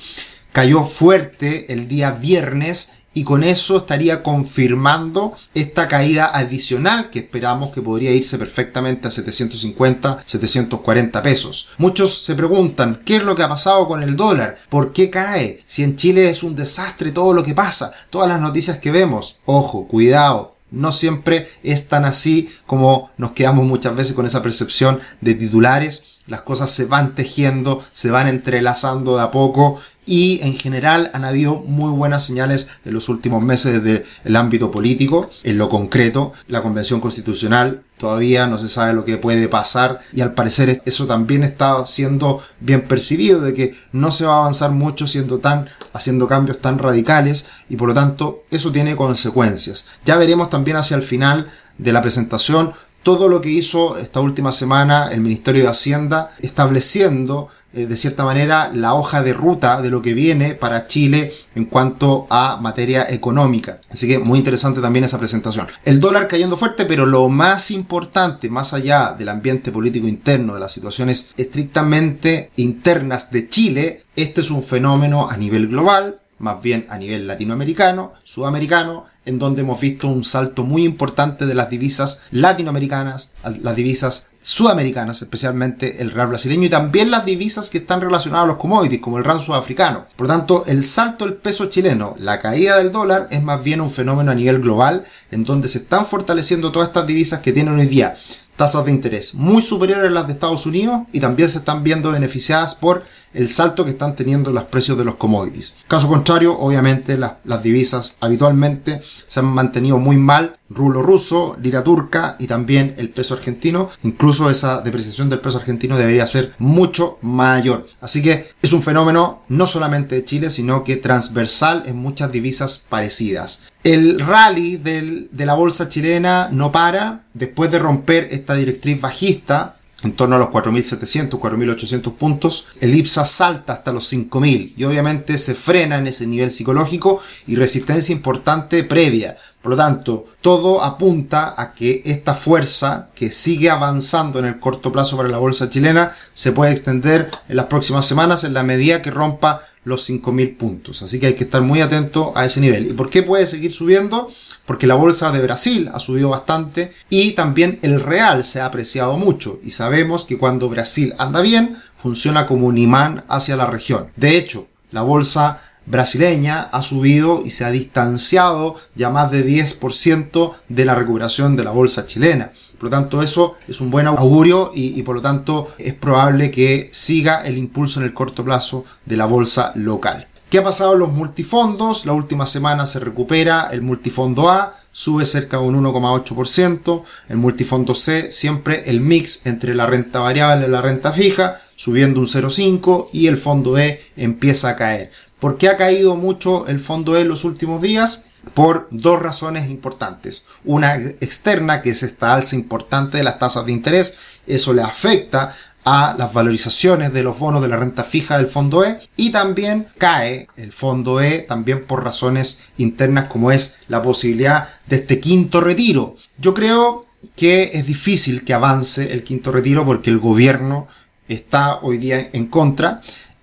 Cayó 0.52 0.84
fuerte 0.84 1.72
el 1.72 1.88
día 1.88 2.12
viernes 2.12 3.02
y 3.14 3.24
con 3.24 3.44
eso 3.44 3.78
estaría 3.78 4.24
confirmando 4.24 5.36
esta 5.54 5.88
caída 5.88 6.32
adicional 6.34 7.10
que 7.10 7.20
esperamos 7.20 7.72
que 7.72 7.82
podría 7.82 8.12
irse 8.12 8.38
perfectamente 8.38 9.08
a 9.08 9.12
750, 9.12 10.24
740 10.26 11.22
pesos. 11.22 11.68
Muchos 11.78 12.24
se 12.24 12.36
preguntan, 12.36 13.02
¿qué 13.06 13.18
es 13.18 13.24
lo 13.24 13.36
que 13.36 13.44
ha 13.44 13.50
pasado 13.50 13.88
con 13.88 14.02
el 14.02 14.16
dólar? 14.16 14.60
¿Por 14.70 14.94
qué 14.94 15.10
cae? 15.10 15.62
Si 15.66 15.84
en 15.84 15.98
Chile 15.98 16.30
es 16.30 16.42
un 16.42 16.56
desastre 16.56 17.12
todo 17.12 17.34
lo 17.34 17.44
que 17.44 17.54
pasa, 17.54 17.92
todas 18.10 18.30
las 18.30 18.40
noticias 18.40 18.78
que 18.78 18.92
vemos. 18.92 19.40
Ojo, 19.46 19.88
cuidado, 19.88 20.51
no 20.72 20.92
siempre 20.92 21.48
es 21.64 21.88
tan 21.88 22.06
así 22.06 22.50
como 22.66 23.12
nos 23.18 23.32
quedamos 23.32 23.66
muchas 23.66 23.96
veces 23.96 24.16
con 24.16 24.26
esa 24.26 24.42
percepción 24.42 25.00
de 25.20 25.36
titulares. 25.36 26.06
Las 26.28 26.42
cosas 26.42 26.72
se 26.72 26.86
van 26.86 27.14
tejiendo, 27.16 27.84
se 27.92 28.10
van 28.10 28.28
entrelazando 28.28 29.18
de 29.18 29.24
a 29.24 29.32
poco 29.32 29.80
y 30.06 30.40
en 30.42 30.58
general 30.58 31.12
han 31.14 31.26
habido 31.26 31.64
muy 31.68 31.92
buenas 31.92 32.26
señales 32.26 32.70
en 32.86 32.94
los 32.94 33.10
últimos 33.10 33.44
meses 33.44 33.82
desde 33.82 34.06
el 34.24 34.36
ámbito 34.36 34.72
político, 34.72 35.30
en 35.44 35.58
lo 35.58 35.70
concreto, 35.70 36.34
la 36.48 36.62
Convención 36.62 37.00
Constitucional 37.00 37.84
todavía 37.98 38.48
no 38.48 38.58
se 38.58 38.68
sabe 38.68 38.94
lo 38.94 39.06
que 39.06 39.18
puede 39.18 39.48
pasar 39.48 40.00
y 40.12 40.22
al 40.22 40.34
parecer 40.34 40.82
eso 40.86 41.06
también 41.06 41.44
está 41.44 41.86
siendo 41.86 42.42
bien 42.60 42.88
percibido 42.88 43.42
de 43.42 43.54
que 43.54 43.76
no 43.92 44.12
se 44.12 44.26
va 44.26 44.34
a 44.34 44.40
avanzar 44.40 44.72
mucho 44.72 45.06
siendo 45.06 45.38
tan 45.38 45.70
haciendo 45.94 46.28
cambios 46.28 46.60
tan 46.60 46.80
radicales 46.80 47.50
y 47.70 47.76
por 47.76 47.90
lo 47.90 47.94
tanto 47.94 48.44
eso 48.50 48.72
tiene 48.72 48.96
consecuencias. 48.96 49.88
Ya 50.04 50.18
veremos 50.18 50.50
también 50.50 50.78
hacia 50.78 50.98
el 50.98 51.04
final 51.04 51.52
de 51.78 51.94
la 51.94 52.02
presentación 52.02 52.74
todo 53.04 53.28
lo 53.28 53.42
que 53.42 53.50
hizo 53.50 53.98
esta 53.98 54.20
última 54.20 54.52
semana 54.52 55.12
el 55.12 55.22
Ministerio 55.22 55.64
de 55.64 55.70
Hacienda 55.70 56.32
estableciendo 56.40 57.50
eh, 57.74 57.86
de 57.86 57.98
cierta 57.98 58.24
manera 58.24 58.72
la 58.74 58.94
hoja 58.94 59.22
de 59.22 59.34
ruta 59.34 59.82
de 59.82 59.90
lo 59.90 60.02
que 60.02 60.14
viene 60.14 60.56
para 60.56 60.88
Chile 60.88 61.34
en 61.56 61.66
cuanto 61.66 62.28
a 62.30 62.58
materia 62.58 63.10
económica. 63.10 63.80
Así 63.90 64.08
que 64.08 64.20
muy 64.20 64.40
interesante 64.40 64.82
también 64.82 65.06
esa 65.06 65.20
presentación. 65.20 65.68
El 65.86 66.00
dólar 66.00 66.28
cayendo 66.28 66.58
fuerte, 66.58 66.86
pero 66.86 67.06
lo 67.06 67.30
más 67.30 67.72
importante, 67.72 68.50
más 68.50 68.74
allá 68.74 69.16
del 69.18 69.30
ambiente 69.30 69.72
político 69.72 70.08
interno, 70.08 70.54
de 70.54 70.60
las 70.60 70.72
situaciones 70.72 71.32
estrictamente 71.38 72.52
internas 72.56 73.32
de 73.32 73.50
Chile, 73.50 74.04
este 74.16 74.42
es 74.42 74.52
un 74.52 74.64
fenómeno 74.64 75.30
a 75.30 75.38
nivel 75.38 75.68
global, 75.68 76.21
más 76.42 76.62
bien 76.62 76.86
a 76.90 76.98
nivel 76.98 77.28
latinoamericano, 77.28 78.12
sudamericano, 78.24 79.06
en 79.26 79.38
donde 79.38 79.62
hemos 79.62 79.80
visto 79.80 80.08
un 80.08 80.24
salto 80.24 80.64
muy 80.64 80.84
importante 80.84 81.46
de 81.46 81.54
las 81.54 81.70
divisas 81.70 82.24
latinoamericanas, 82.32 83.34
las 83.62 83.76
divisas 83.76 84.32
sudamericanas, 84.42 85.22
especialmente 85.22 86.02
el 86.02 86.10
real 86.10 86.30
brasileño, 86.30 86.66
y 86.66 86.70
también 86.70 87.12
las 87.12 87.26
divisas 87.26 87.70
que 87.70 87.78
están 87.78 88.02
relacionadas 88.02 88.46
a 88.46 88.48
los 88.48 88.58
commodities, 88.58 89.00
como 89.00 89.20
el 89.20 89.24
rand 89.24 89.42
sudafricano. 89.42 90.08
Por 90.16 90.28
lo 90.28 90.34
tanto, 90.34 90.64
el 90.66 90.84
salto 90.84 91.26
del 91.26 91.36
peso 91.36 91.68
chileno, 91.68 92.16
la 92.18 92.42
caída 92.42 92.80
del 92.80 92.92
dólar, 92.92 93.28
es 93.30 93.44
más 93.44 93.64
bien 93.64 93.80
un 93.80 93.92
fenómeno 93.92 94.32
a 94.32 94.36
nivel 94.36 94.60
global, 94.60 95.06
en 95.30 95.44
donde 95.44 95.68
se 95.68 95.78
están 95.78 96.08
fortaleciendo 96.08 96.72
todas 96.72 96.88
estas 96.88 97.06
divisas 97.06 97.42
que 97.42 97.54
tienen 97.54 97.78
hoy 97.78 97.86
día 97.86 98.18
tasas 98.62 98.86
de 98.86 98.92
interés 98.92 99.34
muy 99.34 99.64
superiores 99.64 100.06
a 100.06 100.14
las 100.14 100.28
de 100.28 100.34
Estados 100.34 100.68
Unidos 100.68 101.02
y 101.12 101.20
también 101.20 101.50
se 101.50 101.58
están 101.58 101.84
viendo 101.84 102.12
beneficiadas 102.12 102.76
por 102.76 103.02
el 103.34 103.50
salto 103.50 103.84
que 103.84 103.90
están 103.90 104.16
teniendo 104.16 104.52
los 104.52 104.66
precios 104.66 105.00
de 105.00 105.04
los 105.04 105.16
commodities. 105.16 105.74
Caso 105.88 106.08
contrario, 106.08 106.56
obviamente 106.60 107.18
las 107.18 107.64
divisas 107.64 108.18
habitualmente 108.20 109.02
se 109.26 109.40
han 109.40 109.48
mantenido 109.48 109.98
muy 109.98 110.18
mal, 110.18 110.60
rulo 110.74 111.02
ruso, 111.02 111.58
lira 111.62 111.84
turca 111.84 112.36
y 112.40 112.48
también 112.48 112.96
el 112.98 113.10
peso 113.10 113.34
argentino. 113.34 113.90
Incluso 114.04 114.50
esa 114.50 114.82
depreciación 114.82 115.30
del 115.30 115.40
peso 115.40 115.58
argentino 115.58 115.98
debería 115.98 116.28
ser 116.28 116.54
mucho 116.58 117.18
mayor. 117.22 117.88
Así 118.00 118.22
que 118.22 118.50
es 118.62 118.74
un 118.74 118.82
fenómeno 118.82 119.44
no 119.50 119.68
solamente 119.68 120.16
de 120.16 120.26
Chile, 120.26 120.50
sino 120.50 120.84
que 120.84 120.98
transversal 120.98 121.84
en 121.86 121.98
muchas 121.98 122.32
divisas 122.32 122.86
parecidas. 122.90 123.72
El 123.84 124.20
rally 124.20 124.78
de 124.78 125.46
la 125.46 125.56
bolsa 125.56 125.90
chilena 125.90 126.50
no 126.52 126.72
para 126.72 127.24
después 127.34 127.72
de 127.72 127.80
romper 127.80 128.28
esta 128.32 128.54
directriz 128.54 129.02
bajista 129.02 129.76
en 130.04 130.14
torno 130.14 130.36
a 130.36 130.40
los 130.40 130.48
4.700, 130.50 131.30
4.800 131.40 132.14
puntos. 132.14 132.68
El 132.80 132.96
IPSA 132.96 133.26
salta 133.26 133.74
hasta 133.74 133.94
los 133.94 134.12
5.000 134.12 134.74
y 134.76 134.84
obviamente 134.84 135.38
se 135.38 135.56
frena 135.56 135.98
en 135.98 136.08
ese 136.08 136.28
nivel 136.28 136.52
psicológico 136.52 137.22
y 137.48 137.56
resistencia 137.56 138.14
importante 138.14 138.84
previa. 138.84 139.38
Por 139.62 139.72
lo 139.72 139.78
tanto, 139.78 140.26
todo 140.42 140.84
apunta 140.84 141.54
a 141.56 141.74
que 141.74 142.02
esta 142.06 142.34
fuerza 142.34 143.10
que 143.14 143.32
sigue 143.32 143.70
avanzando 143.70 144.40
en 144.40 144.46
el 144.46 144.60
corto 144.60 144.92
plazo 144.92 145.18
para 145.18 145.30
la 145.30 145.38
bolsa 145.38 145.70
chilena 145.70 146.12
se 146.34 146.52
puede 146.52 146.72
extender 146.72 147.30
en 147.48 147.56
las 147.56 147.66
próximas 147.66 148.06
semanas 148.06 148.44
en 148.44 148.54
la 148.54 148.64
medida 148.64 149.02
que 149.02 149.12
rompa 149.12 149.62
los 149.84 150.10
5.000 150.10 150.58
puntos. 150.58 151.02
Así 151.02 151.20
que 151.20 151.28
hay 151.28 151.34
que 151.36 151.44
estar 151.44 151.62
muy 151.62 151.82
atento 151.82 152.34
a 152.36 152.46
ese 152.46 152.60
nivel. 152.60 152.88
¿Y 152.88 152.94
por 152.94 153.10
qué 153.10 153.24
puede 153.24 153.48
seguir 153.48 153.72
subiendo? 153.72 154.30
porque 154.66 154.88
la 154.88 154.96
bolsa 154.96 155.32
de 155.32 155.42
Brasil 155.42 155.90
ha 155.94 156.00
subido 156.00 156.30
bastante 156.30 156.94
y 157.10 157.32
también 157.32 157.80
el 157.82 158.00
real 158.00 158.46
se 158.46 158.62
ha 158.62 158.66
apreciado 158.66 159.18
mucho 159.18 159.60
y 159.66 159.72
sabemos 159.72 160.26
que 160.26 160.38
cuando 160.38 160.70
Brasil 160.70 161.14
anda 161.18 161.42
bien 161.42 161.76
funciona 161.98 162.48
como 162.48 162.68
un 162.68 162.78
imán 162.78 163.26
hacia 163.28 163.56
la 163.56 163.66
región. 163.66 164.12
De 164.16 164.38
hecho, 164.38 164.68
la 164.92 165.02
bolsa 165.02 165.62
brasileña 165.92 166.62
ha 166.72 166.82
subido 166.82 167.44
y 167.46 167.50
se 167.50 167.66
ha 167.66 167.70
distanciado 167.70 168.76
ya 168.96 169.10
más 169.10 169.30
de 169.30 169.46
10% 169.46 170.54
de 170.70 170.86
la 170.86 170.96
recuperación 170.96 171.58
de 171.58 171.66
la 171.66 171.72
bolsa 171.72 172.08
chilena. 172.08 172.54
Por 172.78 172.86
lo 172.86 172.90
tanto, 172.90 173.22
eso 173.22 173.58
es 173.68 173.80
un 173.82 173.92
buen 173.92 174.08
augurio 174.08 174.72
y, 174.74 175.00
por 175.04 175.18
lo 175.18 175.22
tanto 175.22 175.68
es 175.78 175.94
probable 175.94 176.50
que 176.50 176.90
siga 176.92 177.46
el 177.46 177.58
impulso 177.58 178.00
en 178.00 178.06
el 178.08 178.14
corto 178.14 178.44
plazo 178.44 178.86
de 179.06 179.18
la 179.18 179.26
bolsa 179.26 179.74
local. 179.76 180.28
¿Qué 180.50 180.58
ha 180.58 180.64
pasado 180.64 180.94
en 180.94 181.00
los 181.00 181.12
multifondos? 181.12 182.06
La 182.06 182.14
última 182.14 182.46
semana 182.46 182.86
se 182.86 183.00
recupera 183.00 183.70
el 183.72 183.82
multifondo 183.82 184.50
A, 184.50 184.78
sube 184.92 185.26
cerca 185.26 185.58
de 185.58 185.64
un 185.64 185.76
1,8%, 185.82 187.04
el 187.30 187.38
multifondo 187.38 187.96
C 187.96 188.32
siempre 188.32 188.90
el 188.90 189.00
mix 189.00 189.46
entre 189.46 189.76
la 189.76 189.86
renta 189.86 190.20
variable 190.20 190.68
y 190.68 190.70
la 190.70 190.82
renta 190.82 191.12
fija, 191.12 191.58
subiendo 191.76 192.20
un 192.20 192.28
0,5 192.28 193.10
y 193.14 193.28
el 193.28 193.38
fondo 193.38 193.78
E 193.78 194.02
empieza 194.18 194.70
a 194.70 194.76
caer. 194.76 195.12
¿Por 195.42 195.58
qué 195.58 195.70
ha 195.70 195.76
caído 195.76 196.16
mucho 196.16 196.68
el 196.68 196.80
fondo 196.80 197.18
E 197.18 197.22
en 197.22 197.28
los 197.28 197.44
últimos 197.46 197.82
días? 197.82 198.28
Por 198.54 198.88
dos 198.92 199.20
razones 199.20 199.72
importantes. 199.72 200.46
Una 200.64 200.96
externa, 200.96 201.82
que 201.82 201.90
es 201.90 202.04
esta 202.04 202.32
alza 202.32 202.56
importante 202.56 203.18
de 203.18 203.24
las 203.24 203.40
tasas 203.40 203.66
de 203.66 203.72
interés, 203.72 204.18
eso 204.46 204.72
le 204.72 204.84
afecta 204.84 205.56
a 205.84 206.14
las 206.16 206.32
valorizaciones 206.32 207.12
de 207.12 207.24
los 207.24 207.40
bonos 207.40 207.64
de 207.64 207.70
la 207.70 207.78
renta 207.78 208.04
fija 208.04 208.38
del 208.38 208.46
fondo 208.46 208.86
E 208.86 209.00
y 209.18 209.32
también 209.32 209.88
cae 209.98 210.48
el 210.58 210.72
fondo 210.72 211.20
E 211.22 211.40
también 211.40 211.86
por 211.86 212.04
razones 212.04 212.62
internas 212.78 213.26
como 213.26 213.52
es 213.52 213.80
la 213.88 214.04
posibilidad 214.04 214.70
de 214.86 214.98
este 214.98 215.20
quinto 215.20 215.60
retiro. 215.60 216.18
Yo 216.38 216.54
creo 216.54 217.08
que 217.36 217.72
es 217.74 217.88
difícil 217.88 218.44
que 218.44 218.54
avance 218.54 219.12
el 219.12 219.24
quinto 219.24 219.52
retiro 219.52 219.88
porque 219.88 220.12
el 220.12 220.20
gobierno 220.20 220.88
está 221.28 221.80
hoy 221.82 221.98
día 221.98 222.30
en 222.32 222.46
contra 222.46 223.02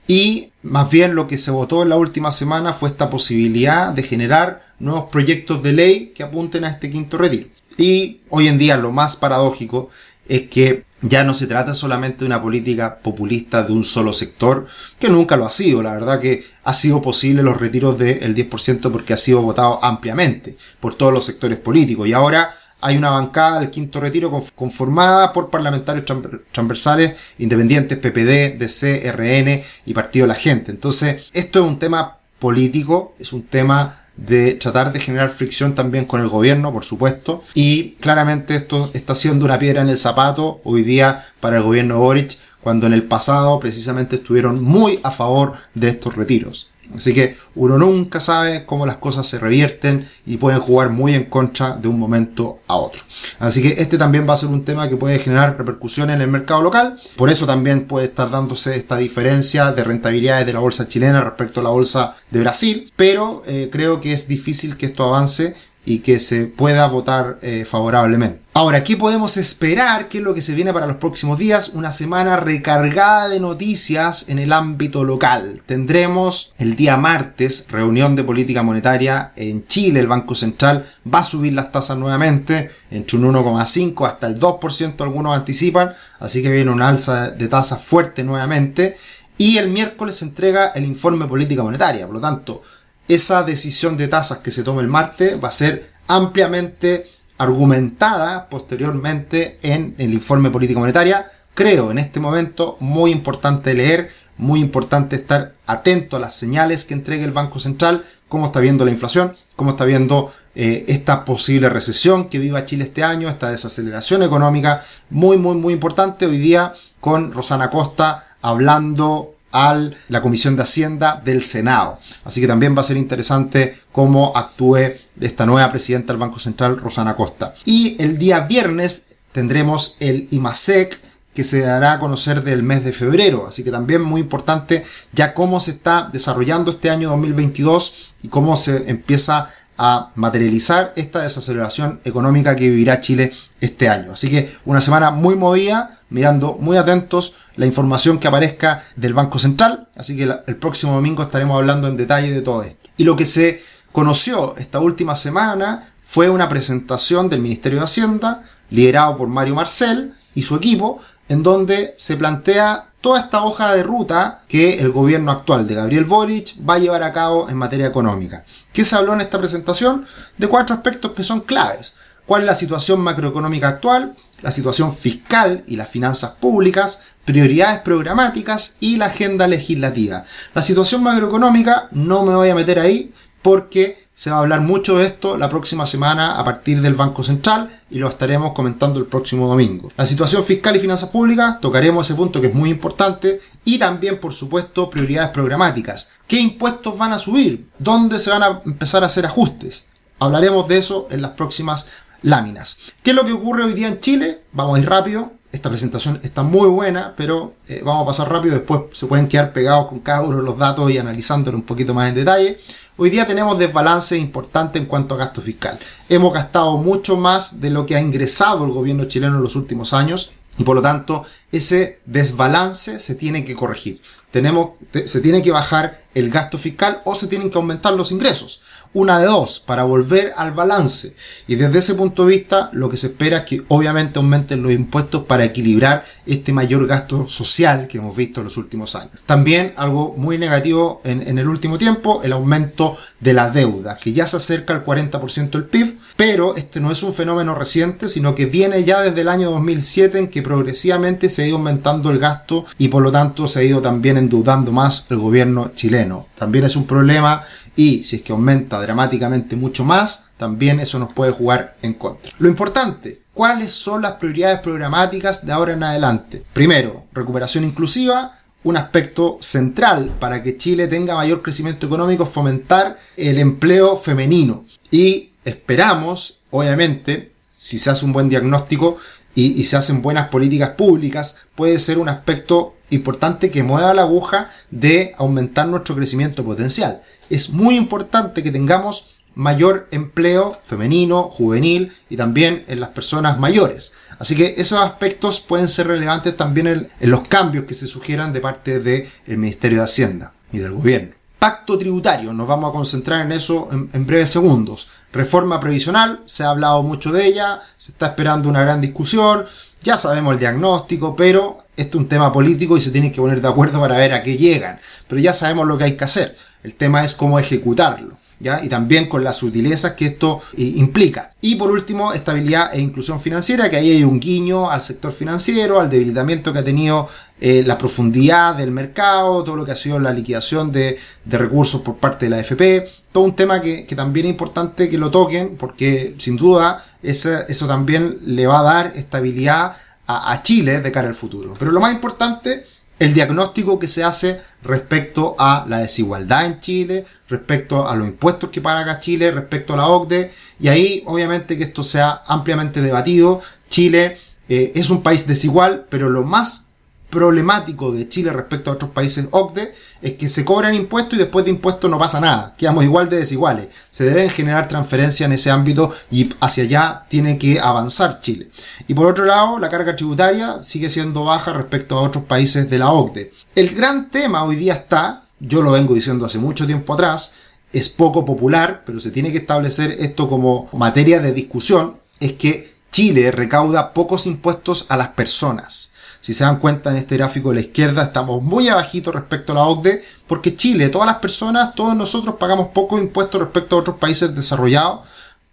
y 0.08 0.52
más 0.62 0.90
bien 0.90 1.14
lo 1.14 1.28
que 1.28 1.36
se 1.38 1.50
votó 1.50 1.82
en 1.82 1.90
la 1.90 1.96
última 1.96 2.32
semana 2.32 2.72
fue 2.72 2.88
esta 2.88 3.10
posibilidad 3.10 3.92
de 3.92 4.02
generar 4.02 4.66
nuevos 4.78 5.10
proyectos 5.10 5.62
de 5.62 5.74
ley 5.74 6.12
que 6.14 6.22
apunten 6.22 6.64
a 6.64 6.70
este 6.70 6.90
quinto 6.90 7.18
retiro. 7.18 7.48
Y 7.76 8.22
hoy 8.30 8.48
en 8.48 8.58
día 8.58 8.78
lo 8.78 8.90
más 8.90 9.16
paradójico 9.16 9.90
es 10.26 10.48
que 10.48 10.84
ya 11.02 11.24
no 11.24 11.34
se 11.34 11.46
trata 11.46 11.74
solamente 11.74 12.20
de 12.20 12.26
una 12.26 12.42
política 12.42 12.98
populista 12.98 13.62
de 13.62 13.72
un 13.72 13.84
solo 13.84 14.12
sector, 14.12 14.66
que 14.98 15.08
nunca 15.08 15.36
lo 15.36 15.46
ha 15.46 15.50
sido. 15.50 15.82
La 15.82 15.92
verdad 15.92 16.20
que 16.20 16.44
ha 16.64 16.74
sido 16.74 17.02
posible 17.02 17.42
los 17.42 17.58
retiros 17.58 17.98
del 17.98 18.34
10% 18.34 18.90
porque 18.90 19.12
ha 19.12 19.18
sido 19.18 19.42
votado 19.42 19.78
ampliamente 19.84 20.56
por 20.80 20.96
todos 20.96 21.12
los 21.12 21.26
sectores 21.26 21.58
políticos. 21.58 22.08
Y 22.08 22.14
ahora 22.14 22.54
hay 22.80 22.96
una 22.96 23.10
bancada 23.10 23.60
del 23.60 23.70
quinto 23.70 24.00
retiro 24.00 24.30
conformada 24.54 25.32
por 25.32 25.50
parlamentarios 25.50 26.04
transversales 26.52 27.14
independientes, 27.38 27.98
PPD, 27.98 28.58
DC, 28.58 29.12
RN 29.12 29.62
y 29.86 29.94
Partido 29.94 30.24
de 30.24 30.28
la 30.28 30.34
Gente. 30.34 30.70
Entonces, 30.70 31.26
esto 31.32 31.60
es 31.60 31.64
un 31.66 31.78
tema 31.78 32.18
político, 32.38 33.14
es 33.18 33.32
un 33.32 33.42
tema 33.42 34.04
de 34.16 34.54
tratar 34.54 34.92
de 34.92 35.00
generar 35.00 35.30
fricción 35.30 35.74
también 35.74 36.04
con 36.04 36.20
el 36.20 36.28
gobierno, 36.28 36.72
por 36.72 36.84
supuesto, 36.84 37.42
y 37.54 37.92
claramente 38.00 38.56
esto 38.56 38.90
está 38.92 39.14
siendo 39.14 39.44
una 39.44 39.58
piedra 39.58 39.82
en 39.82 39.88
el 39.88 39.98
zapato 39.98 40.60
hoy 40.64 40.82
día 40.82 41.26
para 41.40 41.58
el 41.58 41.62
gobierno 41.62 41.98
Boric, 41.98 42.36
cuando 42.60 42.86
en 42.86 42.92
el 42.92 43.04
pasado 43.04 43.60
precisamente 43.60 44.16
estuvieron 44.16 44.62
muy 44.62 44.98
a 45.04 45.12
favor 45.12 45.54
de 45.74 45.88
estos 45.88 46.16
retiros. 46.16 46.70
Así 46.94 47.12
que 47.12 47.36
uno 47.54 47.78
nunca 47.78 48.20
sabe 48.20 48.64
cómo 48.64 48.86
las 48.86 48.96
cosas 48.96 49.26
se 49.26 49.38
revierten 49.38 50.08
y 50.26 50.36
pueden 50.36 50.60
jugar 50.60 50.90
muy 50.90 51.14
en 51.14 51.24
contra 51.24 51.76
de 51.76 51.88
un 51.88 51.98
momento 51.98 52.60
a 52.66 52.76
otro. 52.76 53.02
Así 53.38 53.62
que 53.62 53.80
este 53.80 53.98
también 53.98 54.28
va 54.28 54.34
a 54.34 54.38
ser 54.38 54.48
un 54.48 54.64
tema 54.64 54.88
que 54.88 54.96
puede 54.96 55.18
generar 55.18 55.56
repercusiones 55.58 56.16
en 56.16 56.22
el 56.22 56.28
mercado 56.28 56.62
local. 56.62 56.98
Por 57.16 57.30
eso 57.30 57.46
también 57.46 57.86
puede 57.86 58.06
estar 58.06 58.30
dándose 58.30 58.76
esta 58.76 58.96
diferencia 58.96 59.72
de 59.72 59.84
rentabilidades 59.84 60.46
de 60.46 60.52
la 60.52 60.60
bolsa 60.60 60.88
chilena 60.88 61.22
respecto 61.22 61.60
a 61.60 61.64
la 61.64 61.70
bolsa 61.70 62.16
de 62.30 62.40
Brasil. 62.40 62.92
Pero 62.96 63.42
eh, 63.46 63.68
creo 63.70 64.00
que 64.00 64.12
es 64.12 64.28
difícil 64.28 64.76
que 64.76 64.86
esto 64.86 65.04
avance 65.04 65.54
y 65.88 66.00
que 66.00 66.20
se 66.20 66.44
pueda 66.44 66.86
votar 66.86 67.38
eh, 67.40 67.64
favorablemente. 67.64 68.42
Ahora, 68.52 68.84
¿qué 68.84 68.98
podemos 68.98 69.38
esperar? 69.38 70.08
¿Qué 70.08 70.18
es 70.18 70.24
lo 70.24 70.34
que 70.34 70.42
se 70.42 70.52
viene 70.52 70.70
para 70.70 70.86
los 70.86 70.96
próximos 70.96 71.38
días? 71.38 71.70
Una 71.70 71.92
semana 71.92 72.36
recargada 72.36 73.30
de 73.30 73.40
noticias 73.40 74.28
en 74.28 74.38
el 74.38 74.52
ámbito 74.52 75.02
local. 75.02 75.62
Tendremos 75.64 76.52
el 76.58 76.76
día 76.76 76.98
martes 76.98 77.68
reunión 77.70 78.16
de 78.16 78.24
política 78.24 78.62
monetaria 78.62 79.32
en 79.34 79.66
Chile. 79.66 80.00
El 80.00 80.08
Banco 80.08 80.34
Central 80.34 80.84
va 81.12 81.20
a 81.20 81.24
subir 81.24 81.54
las 81.54 81.72
tasas 81.72 81.96
nuevamente 81.96 82.70
entre 82.90 83.16
un 83.16 83.32
1,5 83.32 84.06
hasta 84.06 84.26
el 84.26 84.38
2%, 84.38 85.00
algunos 85.00 85.34
anticipan. 85.34 85.94
Así 86.20 86.42
que 86.42 86.50
viene 86.50 86.70
una 86.70 86.90
alza 86.90 87.30
de 87.30 87.48
tasas 87.48 87.80
fuerte 87.80 88.24
nuevamente. 88.24 88.98
Y 89.38 89.56
el 89.56 89.70
miércoles 89.70 90.16
se 90.16 90.26
entrega 90.26 90.72
el 90.74 90.84
informe 90.84 91.26
política 91.26 91.62
monetaria. 91.62 92.04
Por 92.04 92.16
lo 92.16 92.20
tanto, 92.20 92.62
esa 93.08 93.42
decisión 93.42 93.96
de 93.96 94.08
tasas 94.08 94.38
que 94.38 94.52
se 94.52 94.62
tome 94.62 94.82
el 94.82 94.88
martes 94.88 95.42
va 95.42 95.48
a 95.48 95.52
ser 95.52 95.90
ampliamente 96.06 97.10
argumentada 97.38 98.48
posteriormente 98.48 99.58
en 99.62 99.94
el 99.98 100.12
informe 100.12 100.50
político 100.50 100.80
monetaria. 100.80 101.30
Creo 101.54 101.90
en 101.90 101.98
este 101.98 102.20
momento 102.20 102.76
muy 102.80 103.10
importante 103.10 103.74
leer 103.74 104.10
muy 104.38 104.60
importante 104.60 105.16
estar 105.16 105.54
atento 105.66 106.16
a 106.16 106.20
las 106.20 106.34
señales 106.34 106.84
que 106.84 106.94
entregue 106.94 107.24
el 107.24 107.32
Banco 107.32 107.58
Central, 107.58 108.04
cómo 108.28 108.46
está 108.46 108.60
viendo 108.60 108.84
la 108.84 108.92
inflación, 108.92 109.36
cómo 109.56 109.72
está 109.72 109.84
viendo 109.84 110.32
eh, 110.54 110.84
esta 110.88 111.24
posible 111.24 111.68
recesión 111.68 112.28
que 112.28 112.38
viva 112.38 112.64
Chile 112.64 112.84
este 112.84 113.04
año, 113.04 113.28
esta 113.28 113.50
desaceleración 113.50 114.22
económica, 114.22 114.84
muy, 115.10 115.36
muy, 115.36 115.56
muy 115.56 115.74
importante. 115.74 116.26
Hoy 116.26 116.38
día 116.38 116.72
con 117.00 117.32
Rosana 117.32 117.68
Costa 117.68 118.36
hablando 118.40 119.34
a 119.52 119.90
la 120.08 120.22
Comisión 120.22 120.56
de 120.56 120.62
Hacienda 120.62 121.20
del 121.24 121.42
Senado. 121.42 121.98
Así 122.24 122.40
que 122.40 122.46
también 122.46 122.76
va 122.76 122.80
a 122.80 122.84
ser 122.84 122.96
interesante 122.96 123.80
cómo 123.92 124.36
actúe 124.36 124.76
esta 125.20 125.46
nueva 125.46 125.70
presidenta 125.70 126.12
del 126.12 126.20
Banco 126.20 126.38
Central, 126.38 126.78
Rosana 126.78 127.16
Costa. 127.16 127.54
Y 127.64 127.96
el 128.02 128.18
día 128.18 128.40
viernes 128.40 129.04
tendremos 129.32 129.96
el 130.00 130.28
IMASEC 130.30 131.00
que 131.34 131.44
se 131.44 131.60
dará 131.60 131.92
a 131.92 132.00
conocer 132.00 132.42
del 132.42 132.64
mes 132.64 132.84
de 132.84 132.92
febrero. 132.92 133.46
Así 133.46 133.62
que 133.62 133.70
también 133.70 134.02
muy 134.02 134.20
importante 134.20 134.84
ya 135.12 135.34
cómo 135.34 135.60
se 135.60 135.70
está 135.70 136.10
desarrollando 136.12 136.72
este 136.72 136.90
año 136.90 137.10
2022 137.10 138.12
y 138.24 138.28
cómo 138.28 138.56
se 138.56 138.90
empieza 138.90 139.50
a 139.78 140.10
materializar 140.16 140.92
esta 140.96 141.22
desaceleración 141.22 142.00
económica 142.04 142.56
que 142.56 142.68
vivirá 142.68 143.00
Chile 143.00 143.32
este 143.60 143.88
año. 143.88 144.12
Así 144.12 144.28
que 144.28 144.56
una 144.64 144.80
semana 144.80 145.12
muy 145.12 145.36
movida, 145.36 146.00
mirando 146.10 146.56
muy 146.60 146.76
atentos 146.76 147.36
la 147.54 147.66
información 147.66 148.18
que 148.18 148.28
aparezca 148.28 148.84
del 148.96 149.14
Banco 149.14 149.38
Central. 149.38 149.88
Así 149.96 150.16
que 150.16 150.24
el 150.24 150.56
próximo 150.56 150.94
domingo 150.94 151.22
estaremos 151.22 151.56
hablando 151.56 151.86
en 151.86 151.96
detalle 151.96 152.30
de 152.32 152.42
todo 152.42 152.64
esto. 152.64 152.90
Y 152.96 153.04
lo 153.04 153.16
que 153.16 153.26
se 153.26 153.62
conoció 153.92 154.56
esta 154.56 154.80
última 154.80 155.14
semana 155.16 155.92
fue 156.04 156.28
una 156.28 156.48
presentación 156.48 157.28
del 157.28 157.40
Ministerio 157.40 157.78
de 157.78 157.84
Hacienda, 157.84 158.42
liderado 158.70 159.16
por 159.16 159.28
Mario 159.28 159.54
Marcel 159.54 160.12
y 160.34 160.42
su 160.42 160.56
equipo, 160.56 161.00
en 161.28 161.42
donde 161.42 161.94
se 161.96 162.16
plantea 162.16 162.88
toda 163.00 163.20
esta 163.20 163.44
hoja 163.44 163.74
de 163.74 163.82
ruta 163.82 164.42
que 164.48 164.80
el 164.80 164.90
gobierno 164.90 165.30
actual 165.30 165.66
de 165.66 165.74
Gabriel 165.74 166.04
Boric 166.04 166.56
va 166.68 166.74
a 166.74 166.78
llevar 166.78 167.02
a 167.02 167.12
cabo 167.12 167.48
en 167.48 167.56
materia 167.56 167.86
económica. 167.86 168.44
¿Qué 168.78 168.84
se 168.84 168.94
habló 168.94 169.12
en 169.12 169.22
esta 169.22 169.40
presentación? 169.40 170.06
De 170.36 170.46
cuatro 170.46 170.76
aspectos 170.76 171.10
que 171.10 171.24
son 171.24 171.40
claves. 171.40 171.96
¿Cuál 172.26 172.42
es 172.42 172.46
la 172.46 172.54
situación 172.54 173.00
macroeconómica 173.00 173.66
actual? 173.66 174.14
La 174.40 174.52
situación 174.52 174.94
fiscal 174.94 175.64
y 175.66 175.74
las 175.74 175.88
finanzas 175.88 176.34
públicas, 176.38 177.02
prioridades 177.24 177.80
programáticas 177.80 178.76
y 178.78 178.96
la 178.96 179.06
agenda 179.06 179.48
legislativa. 179.48 180.22
La 180.54 180.62
situación 180.62 181.02
macroeconómica 181.02 181.88
no 181.90 182.22
me 182.22 182.36
voy 182.36 182.50
a 182.50 182.54
meter 182.54 182.78
ahí 182.78 183.12
porque 183.42 184.06
se 184.18 184.30
va 184.30 184.38
a 184.38 184.40
hablar 184.40 184.62
mucho 184.62 184.98
de 184.98 185.06
esto 185.06 185.36
la 185.36 185.48
próxima 185.48 185.86
semana 185.86 186.40
a 186.40 186.44
partir 186.44 186.80
del 186.80 186.96
Banco 186.96 187.22
Central 187.22 187.70
y 187.88 188.00
lo 188.00 188.08
estaremos 188.08 188.50
comentando 188.50 188.98
el 188.98 189.06
próximo 189.06 189.46
domingo. 189.46 189.92
La 189.96 190.06
situación 190.06 190.42
fiscal 190.42 190.74
y 190.74 190.80
finanzas 190.80 191.10
públicas, 191.10 191.60
tocaremos 191.60 192.04
ese 192.04 192.16
punto 192.16 192.40
que 192.40 192.48
es 192.48 192.54
muy 192.54 192.70
importante 192.70 193.40
y 193.64 193.78
también, 193.78 194.18
por 194.18 194.34
supuesto, 194.34 194.90
prioridades 194.90 195.30
programáticas. 195.30 196.08
¿Qué 196.26 196.40
impuestos 196.40 196.98
van 196.98 197.12
a 197.12 197.20
subir? 197.20 197.68
¿Dónde 197.78 198.18
se 198.18 198.30
van 198.30 198.42
a 198.42 198.60
empezar 198.66 199.04
a 199.04 199.06
hacer 199.06 199.24
ajustes? 199.24 199.86
Hablaremos 200.18 200.66
de 200.66 200.78
eso 200.78 201.06
en 201.12 201.22
las 201.22 201.30
próximas 201.32 201.86
láminas. 202.22 202.78
¿Qué 203.04 203.10
es 203.10 203.16
lo 203.16 203.24
que 203.24 203.32
ocurre 203.32 203.62
hoy 203.62 203.74
día 203.74 203.86
en 203.86 204.00
Chile? 204.00 204.42
Vamos 204.50 204.78
a 204.78 204.82
ir 204.82 204.88
rápido. 204.88 205.30
Esta 205.52 205.68
presentación 205.68 206.18
está 206.24 206.42
muy 206.42 206.68
buena, 206.68 207.14
pero 207.16 207.54
eh, 207.68 207.82
vamos 207.84 208.02
a 208.02 208.06
pasar 208.06 208.32
rápido. 208.32 208.56
Después 208.56 208.80
se 208.94 209.06
pueden 209.06 209.28
quedar 209.28 209.52
pegados 209.52 209.86
con 209.86 210.00
cada 210.00 210.22
uno 210.22 210.38
de 210.38 210.42
los 210.42 210.58
datos 210.58 210.90
y 210.90 210.98
analizándolo 210.98 211.56
un 211.56 211.62
poquito 211.62 211.94
más 211.94 212.08
en 212.08 212.16
detalle. 212.16 212.58
Hoy 213.00 213.10
día 213.10 213.28
tenemos 213.28 213.56
desbalance 213.60 214.18
importante 214.18 214.76
en 214.76 214.86
cuanto 214.86 215.14
a 215.14 215.18
gasto 215.18 215.40
fiscal. 215.40 215.78
Hemos 216.08 216.34
gastado 216.34 216.78
mucho 216.78 217.16
más 217.16 217.60
de 217.60 217.70
lo 217.70 217.86
que 217.86 217.94
ha 217.94 218.00
ingresado 218.00 218.64
el 218.64 218.72
gobierno 218.72 219.04
chileno 219.04 219.36
en 219.36 219.44
los 219.44 219.54
últimos 219.54 219.92
años 219.92 220.32
y 220.58 220.64
por 220.64 220.74
lo 220.74 220.82
tanto 220.82 221.24
ese 221.52 222.00
desbalance 222.06 222.98
se 222.98 223.14
tiene 223.14 223.44
que 223.44 223.54
corregir. 223.54 224.02
Tenemos, 224.32 224.70
se 225.04 225.20
tiene 225.20 225.42
que 225.42 225.52
bajar 225.52 226.00
el 226.12 226.28
gasto 226.28 226.58
fiscal 226.58 227.00
o 227.04 227.14
se 227.14 227.28
tienen 227.28 227.50
que 227.50 227.58
aumentar 227.58 227.94
los 227.94 228.10
ingresos 228.10 228.62
una 228.94 229.18
de 229.18 229.26
dos, 229.26 229.60
para 229.64 229.84
volver 229.84 230.32
al 230.36 230.52
balance. 230.52 231.14
Y 231.46 231.56
desde 231.56 231.78
ese 231.78 231.94
punto 231.94 232.24
de 232.24 232.36
vista, 232.36 232.70
lo 232.72 232.88
que 232.88 232.96
se 232.96 233.08
espera 233.08 233.38
es 233.38 233.44
que 233.44 233.62
obviamente 233.68 234.18
aumenten 234.18 234.62
los 234.62 234.72
impuestos 234.72 235.24
para 235.24 235.44
equilibrar 235.44 236.04
este 236.26 236.52
mayor 236.52 236.86
gasto 236.86 237.28
social 237.28 237.86
que 237.86 237.98
hemos 237.98 238.16
visto 238.16 238.40
en 238.40 238.44
los 238.44 238.56
últimos 238.56 238.94
años. 238.94 239.12
También 239.26 239.72
algo 239.76 240.14
muy 240.16 240.38
negativo 240.38 241.00
en, 241.04 241.38
el 241.38 241.48
último 241.48 241.78
tiempo, 241.78 242.22
el 242.22 242.32
aumento 242.32 242.96
de 243.20 243.32
la 243.32 243.50
deuda, 243.50 243.96
que 243.96 244.12
ya 244.12 244.26
se 244.26 244.36
acerca 244.36 244.74
al 244.74 244.84
40% 244.84 245.50
del 245.50 245.64
PIB, 245.64 245.98
pero 246.16 246.56
este 246.56 246.80
no 246.80 246.90
es 246.90 247.02
un 247.02 247.14
fenómeno 247.14 247.54
reciente, 247.54 248.08
sino 248.08 248.34
que 248.34 248.46
viene 248.46 248.84
ya 248.84 249.02
desde 249.02 249.20
el 249.20 249.28
año 249.28 249.50
2007 249.50 250.18
en 250.18 250.28
que 250.28 250.42
progresivamente 250.42 251.30
se 251.30 251.42
ha 251.42 251.46
ido 251.46 251.56
aumentando 251.56 252.10
el 252.10 252.18
gasto 252.18 252.66
y 252.76 252.88
por 252.88 253.02
lo 253.02 253.12
tanto 253.12 253.48
se 253.48 253.60
ha 253.60 253.62
ido 253.62 253.80
también 253.80 254.16
endeudando 254.16 254.72
más 254.72 255.06
el 255.10 255.18
gobierno 255.18 255.70
chileno. 255.74 256.26
También 256.36 256.64
es 256.64 256.76
un 256.76 256.86
problema 256.86 257.42
y 257.78 258.02
si 258.02 258.16
es 258.16 258.22
que 258.22 258.32
aumenta 258.32 258.80
dramáticamente 258.80 259.54
mucho 259.54 259.84
más, 259.84 260.24
también 260.36 260.80
eso 260.80 260.98
nos 260.98 261.12
puede 261.12 261.30
jugar 261.30 261.76
en 261.80 261.94
contra. 261.94 262.32
Lo 262.40 262.48
importante, 262.48 263.22
¿cuáles 263.32 263.70
son 263.70 264.02
las 264.02 264.14
prioridades 264.14 264.58
programáticas 264.58 265.46
de 265.46 265.52
ahora 265.52 265.74
en 265.74 265.84
adelante? 265.84 266.42
Primero, 266.52 267.04
recuperación 267.12 267.62
inclusiva, 267.62 268.36
un 268.64 268.76
aspecto 268.76 269.38
central 269.40 270.12
para 270.18 270.42
que 270.42 270.56
Chile 270.56 270.88
tenga 270.88 271.14
mayor 271.14 271.40
crecimiento 271.40 271.86
económico, 271.86 272.26
fomentar 272.26 272.98
el 273.16 273.38
empleo 273.38 273.96
femenino. 273.96 274.64
Y 274.90 275.30
esperamos, 275.44 276.40
obviamente, 276.50 277.30
si 277.56 277.78
se 277.78 277.90
hace 277.90 278.04
un 278.04 278.12
buen 278.12 278.28
diagnóstico 278.28 278.98
y, 279.36 279.52
y 279.52 279.62
se 279.62 279.76
hacen 279.76 280.02
buenas 280.02 280.30
políticas 280.30 280.70
públicas, 280.70 281.36
puede 281.54 281.78
ser 281.78 281.98
un 281.98 282.08
aspecto 282.08 282.74
importante 282.90 283.50
que 283.50 283.62
mueva 283.62 283.94
la 283.94 284.02
aguja 284.02 284.50
de 284.70 285.14
aumentar 285.16 285.66
nuestro 285.66 285.94
crecimiento 285.94 286.44
potencial 286.44 287.02
es 287.30 287.50
muy 287.50 287.76
importante 287.76 288.42
que 288.42 288.52
tengamos 288.52 289.14
mayor 289.34 289.86
empleo 289.92 290.58
femenino, 290.64 291.24
juvenil 291.24 291.92
y 292.10 292.16
también 292.16 292.64
en 292.66 292.80
las 292.80 292.90
personas 292.90 293.38
mayores. 293.38 293.92
Así 294.18 294.34
que 294.34 294.54
esos 294.58 294.80
aspectos 294.80 295.40
pueden 295.40 295.68
ser 295.68 295.86
relevantes 295.86 296.36
también 296.36 296.66
en, 296.66 297.10
los 297.10 297.28
cambios 297.28 297.64
que 297.64 297.74
se 297.74 297.86
sugieran 297.86 298.32
de 298.32 298.40
parte 298.40 298.80
del 298.80 299.08
Ministerio 299.38 299.78
de 299.78 299.84
Hacienda 299.84 300.32
y 300.50 300.58
del 300.58 300.72
Gobierno. 300.72 301.14
Pacto 301.38 301.78
tributario, 301.78 302.32
nos 302.32 302.48
vamos 302.48 302.70
a 302.70 302.72
concentrar 302.72 303.24
en 303.24 303.30
eso 303.30 303.68
en, 303.70 303.88
en 303.92 304.06
breves 304.06 304.30
segundos. 304.30 304.88
Reforma 305.12 305.60
previsional, 305.60 306.20
se 306.24 306.42
ha 306.42 306.50
hablado 306.50 306.82
mucho 306.82 307.12
de 307.12 307.24
ella, 307.24 307.60
se 307.76 307.92
está 307.92 308.08
esperando 308.08 308.48
una 308.48 308.62
gran 308.62 308.80
discusión, 308.80 309.44
ya 309.82 309.96
sabemos 309.96 310.34
el 310.34 310.40
diagnóstico, 310.40 311.14
pero 311.14 311.58
esto 311.76 311.98
es 311.98 312.02
un 312.02 312.08
tema 312.08 312.32
político 312.32 312.76
y 312.76 312.80
se 312.80 312.90
tienen 312.90 313.12
que 313.12 313.20
poner 313.20 313.40
de 313.40 313.48
acuerdo 313.48 313.80
para 313.80 313.96
ver 313.96 314.12
a 314.12 314.22
qué 314.22 314.36
llegan. 314.36 314.80
Pero 315.06 315.20
ya 315.20 315.32
sabemos 315.32 315.66
lo 315.66 315.78
que 315.78 315.84
hay 315.84 315.96
que 315.96 316.04
hacer. 316.04 316.36
El 316.62 316.74
tema 316.74 317.04
es 317.04 317.14
cómo 317.14 317.38
ejecutarlo. 317.38 318.16
¿Ya? 318.40 318.62
Y 318.62 318.68
también 318.68 319.08
con 319.08 319.24
las 319.24 319.38
sutilezas 319.38 319.94
que 319.94 320.06
esto 320.06 320.40
eh, 320.56 320.62
implica. 320.62 321.32
Y 321.40 321.56
por 321.56 321.72
último, 321.72 322.12
estabilidad 322.12 322.72
e 322.72 322.80
inclusión 322.80 323.18
financiera, 323.18 323.68
que 323.68 323.76
ahí 323.76 323.90
hay 323.90 324.04
un 324.04 324.20
guiño 324.20 324.70
al 324.70 324.80
sector 324.80 325.12
financiero, 325.12 325.80
al 325.80 325.90
debilitamiento 325.90 326.52
que 326.52 326.60
ha 326.60 326.64
tenido 326.64 327.08
eh, 327.40 327.64
la 327.66 327.76
profundidad 327.78 328.54
del 328.54 328.70
mercado, 328.72 329.42
todo 329.42 329.56
lo 329.56 329.64
que 329.64 329.72
ha 329.72 329.76
sido 329.76 329.98
la 329.98 330.12
liquidación 330.12 330.70
de, 330.70 330.98
recursos 331.26 331.82
por 331.82 331.96
parte 331.96 332.26
de 332.26 332.30
la 332.30 332.38
FP, 332.38 332.88
todo 333.12 333.24
un 333.24 333.36
tema 333.36 333.60
que, 333.60 333.84
también 333.96 334.26
es 334.26 334.30
importante 334.30 334.88
que 334.88 334.98
lo 334.98 335.10
toquen, 335.10 335.56
porque 335.56 336.14
sin 336.18 336.36
duda 336.36 336.84
eso 337.02 337.66
también 337.66 338.18
le 338.24 338.46
va 338.46 338.60
a 338.60 338.62
dar 338.62 338.92
estabilidad 338.96 339.76
a, 340.06 340.32
a 340.32 340.42
Chile 340.42 340.80
de 340.80 340.92
cara 340.92 341.08
al 341.08 341.14
futuro. 341.14 341.54
Pero 341.58 341.70
lo 341.70 341.80
más 341.80 341.92
importante 341.92 342.64
el 342.98 343.14
diagnóstico 343.14 343.78
que 343.78 343.88
se 343.88 344.02
hace 344.02 344.40
respecto 344.62 345.36
a 345.38 345.64
la 345.68 345.78
desigualdad 345.78 346.46
en 346.46 346.60
Chile, 346.60 347.04
respecto 347.28 347.88
a 347.88 347.94
los 347.94 348.08
impuestos 348.08 348.50
que 348.50 348.60
paga 348.60 348.98
Chile, 348.98 349.30
respecto 349.30 349.74
a 349.74 349.76
la 349.76 349.86
OCDE, 349.86 350.32
y 350.60 350.68
ahí 350.68 351.02
obviamente 351.06 351.56
que 351.56 351.64
esto 351.64 351.82
sea 351.82 352.22
ampliamente 352.26 352.80
debatido. 352.80 353.40
Chile 353.70 354.18
eh, 354.48 354.72
es 354.74 354.90
un 354.90 355.02
país 355.02 355.26
desigual, 355.26 355.86
pero 355.88 356.08
lo 356.08 356.24
más 356.24 356.70
problemático 357.08 357.92
de 357.92 358.08
Chile 358.08 358.32
respecto 358.32 358.70
a 358.70 358.74
otros 358.74 358.90
países 358.90 359.28
OCDE 359.30 359.72
es 360.00 360.14
que 360.14 360.28
se 360.28 360.44
cobran 360.44 360.74
impuestos 360.74 361.14
y 361.14 361.18
después 361.18 361.44
de 361.44 361.50
impuestos 361.50 361.90
no 361.90 361.98
pasa 361.98 362.20
nada. 362.20 362.54
Quedamos 362.56 362.84
igual 362.84 363.08
de 363.08 363.18
desiguales. 363.18 363.68
Se 363.90 364.04
deben 364.04 364.30
generar 364.30 364.68
transferencias 364.68 365.26
en 365.26 365.32
ese 365.32 365.50
ámbito 365.50 365.92
y 366.10 366.32
hacia 366.40 366.64
allá 366.64 367.06
tiene 367.08 367.38
que 367.38 367.58
avanzar 367.58 368.20
Chile. 368.20 368.50
Y 368.86 368.94
por 368.94 369.06
otro 369.06 369.24
lado, 369.24 369.58
la 369.58 369.68
carga 369.68 369.96
tributaria 369.96 370.62
sigue 370.62 370.90
siendo 370.90 371.24
baja 371.24 371.52
respecto 371.52 371.96
a 371.96 372.02
otros 372.02 372.24
países 372.24 372.70
de 372.70 372.78
la 372.78 372.90
OCDE. 372.90 373.32
El 373.54 373.74
gran 373.74 374.10
tema 374.10 374.44
hoy 374.44 374.56
día 374.56 374.74
está, 374.74 375.24
yo 375.40 375.62
lo 375.62 375.72
vengo 375.72 375.94
diciendo 375.94 376.26
hace 376.26 376.38
mucho 376.38 376.66
tiempo 376.66 376.94
atrás, 376.94 377.34
es 377.72 377.88
poco 377.88 378.24
popular, 378.24 378.82
pero 378.86 379.00
se 379.00 379.10
tiene 379.10 379.30
que 379.30 379.38
establecer 379.38 379.96
esto 379.98 380.28
como 380.28 380.68
materia 380.72 381.20
de 381.20 381.32
discusión, 381.32 381.98
es 382.20 382.32
que 382.32 382.78
Chile 382.90 383.30
recauda 383.30 383.92
pocos 383.92 384.26
impuestos 384.26 384.86
a 384.88 384.96
las 384.96 385.08
personas. 385.08 385.92
Si 386.20 386.32
se 386.32 386.44
dan 386.44 386.58
cuenta 386.58 386.90
en 386.90 386.96
este 386.96 387.16
gráfico 387.16 387.50
de 387.50 387.56
la 387.56 387.60
izquierda, 387.62 388.02
estamos 388.02 388.42
muy 388.42 388.68
abajito 388.68 389.12
respecto 389.12 389.52
a 389.52 389.56
la 389.56 389.64
OCDE, 389.64 390.04
porque 390.26 390.56
Chile, 390.56 390.88
todas 390.88 391.06
las 391.06 391.16
personas, 391.16 391.74
todos 391.74 391.96
nosotros 391.96 392.34
pagamos 392.38 392.68
pocos 392.68 393.00
impuestos 393.00 393.40
respecto 393.40 393.76
a 393.76 393.80
otros 393.80 393.96
países 393.96 394.34
desarrollados, 394.34 395.00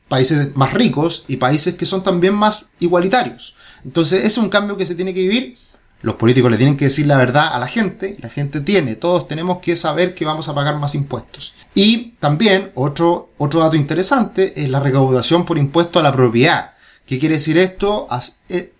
países 0.08 0.56
más 0.56 0.74
ricos 0.74 1.26
y 1.28 1.38
países 1.38 1.76
que 1.76 1.86
son 1.86 2.04
también 2.04 2.34
más 2.34 2.74
igualitarios. 2.80 3.56
Entonces, 3.84 4.20
ese 4.20 4.28
es 4.28 4.38
un 4.38 4.50
cambio 4.50 4.78
que 4.78 4.86
se 4.86 4.96
tiene 4.96 5.14
que 5.14 5.22
vivir. 5.22 5.58
los 6.02 6.16
políticos 6.16 6.52
le 6.52 6.58
tienen 6.58 6.78
que 6.78 6.86
decir 6.86 7.08
la 7.08 7.18
verdad 7.18 7.56
a 7.56 7.58
la 7.58 7.68
gente, 7.68 8.16
la 8.20 8.30
gente 8.30 8.60
tiene, 8.60 8.96
todos 8.96 9.28
tenemos 9.28 9.58
que 9.58 9.76
saber 9.76 10.14
que 10.14 10.26
vamos 10.26 10.48
a 10.48 10.54
pagar 10.54 10.78
más 10.78 10.94
impuestos. 10.94 11.54
Y 11.74 12.12
también 12.20 12.72
otro, 12.76 13.32
otro 13.38 13.62
dato 13.62 13.76
interesante 13.76 14.54
es 14.62 14.70
la 14.70 14.80
recaudación 14.80 15.46
por 15.46 15.58
impuesto 15.58 16.00
a 16.00 16.04
la 16.04 16.14
propiedad. 16.14 16.74
¿Qué 17.08 17.18
quiere 17.18 17.36
decir 17.36 17.58
esto? 17.58 18.08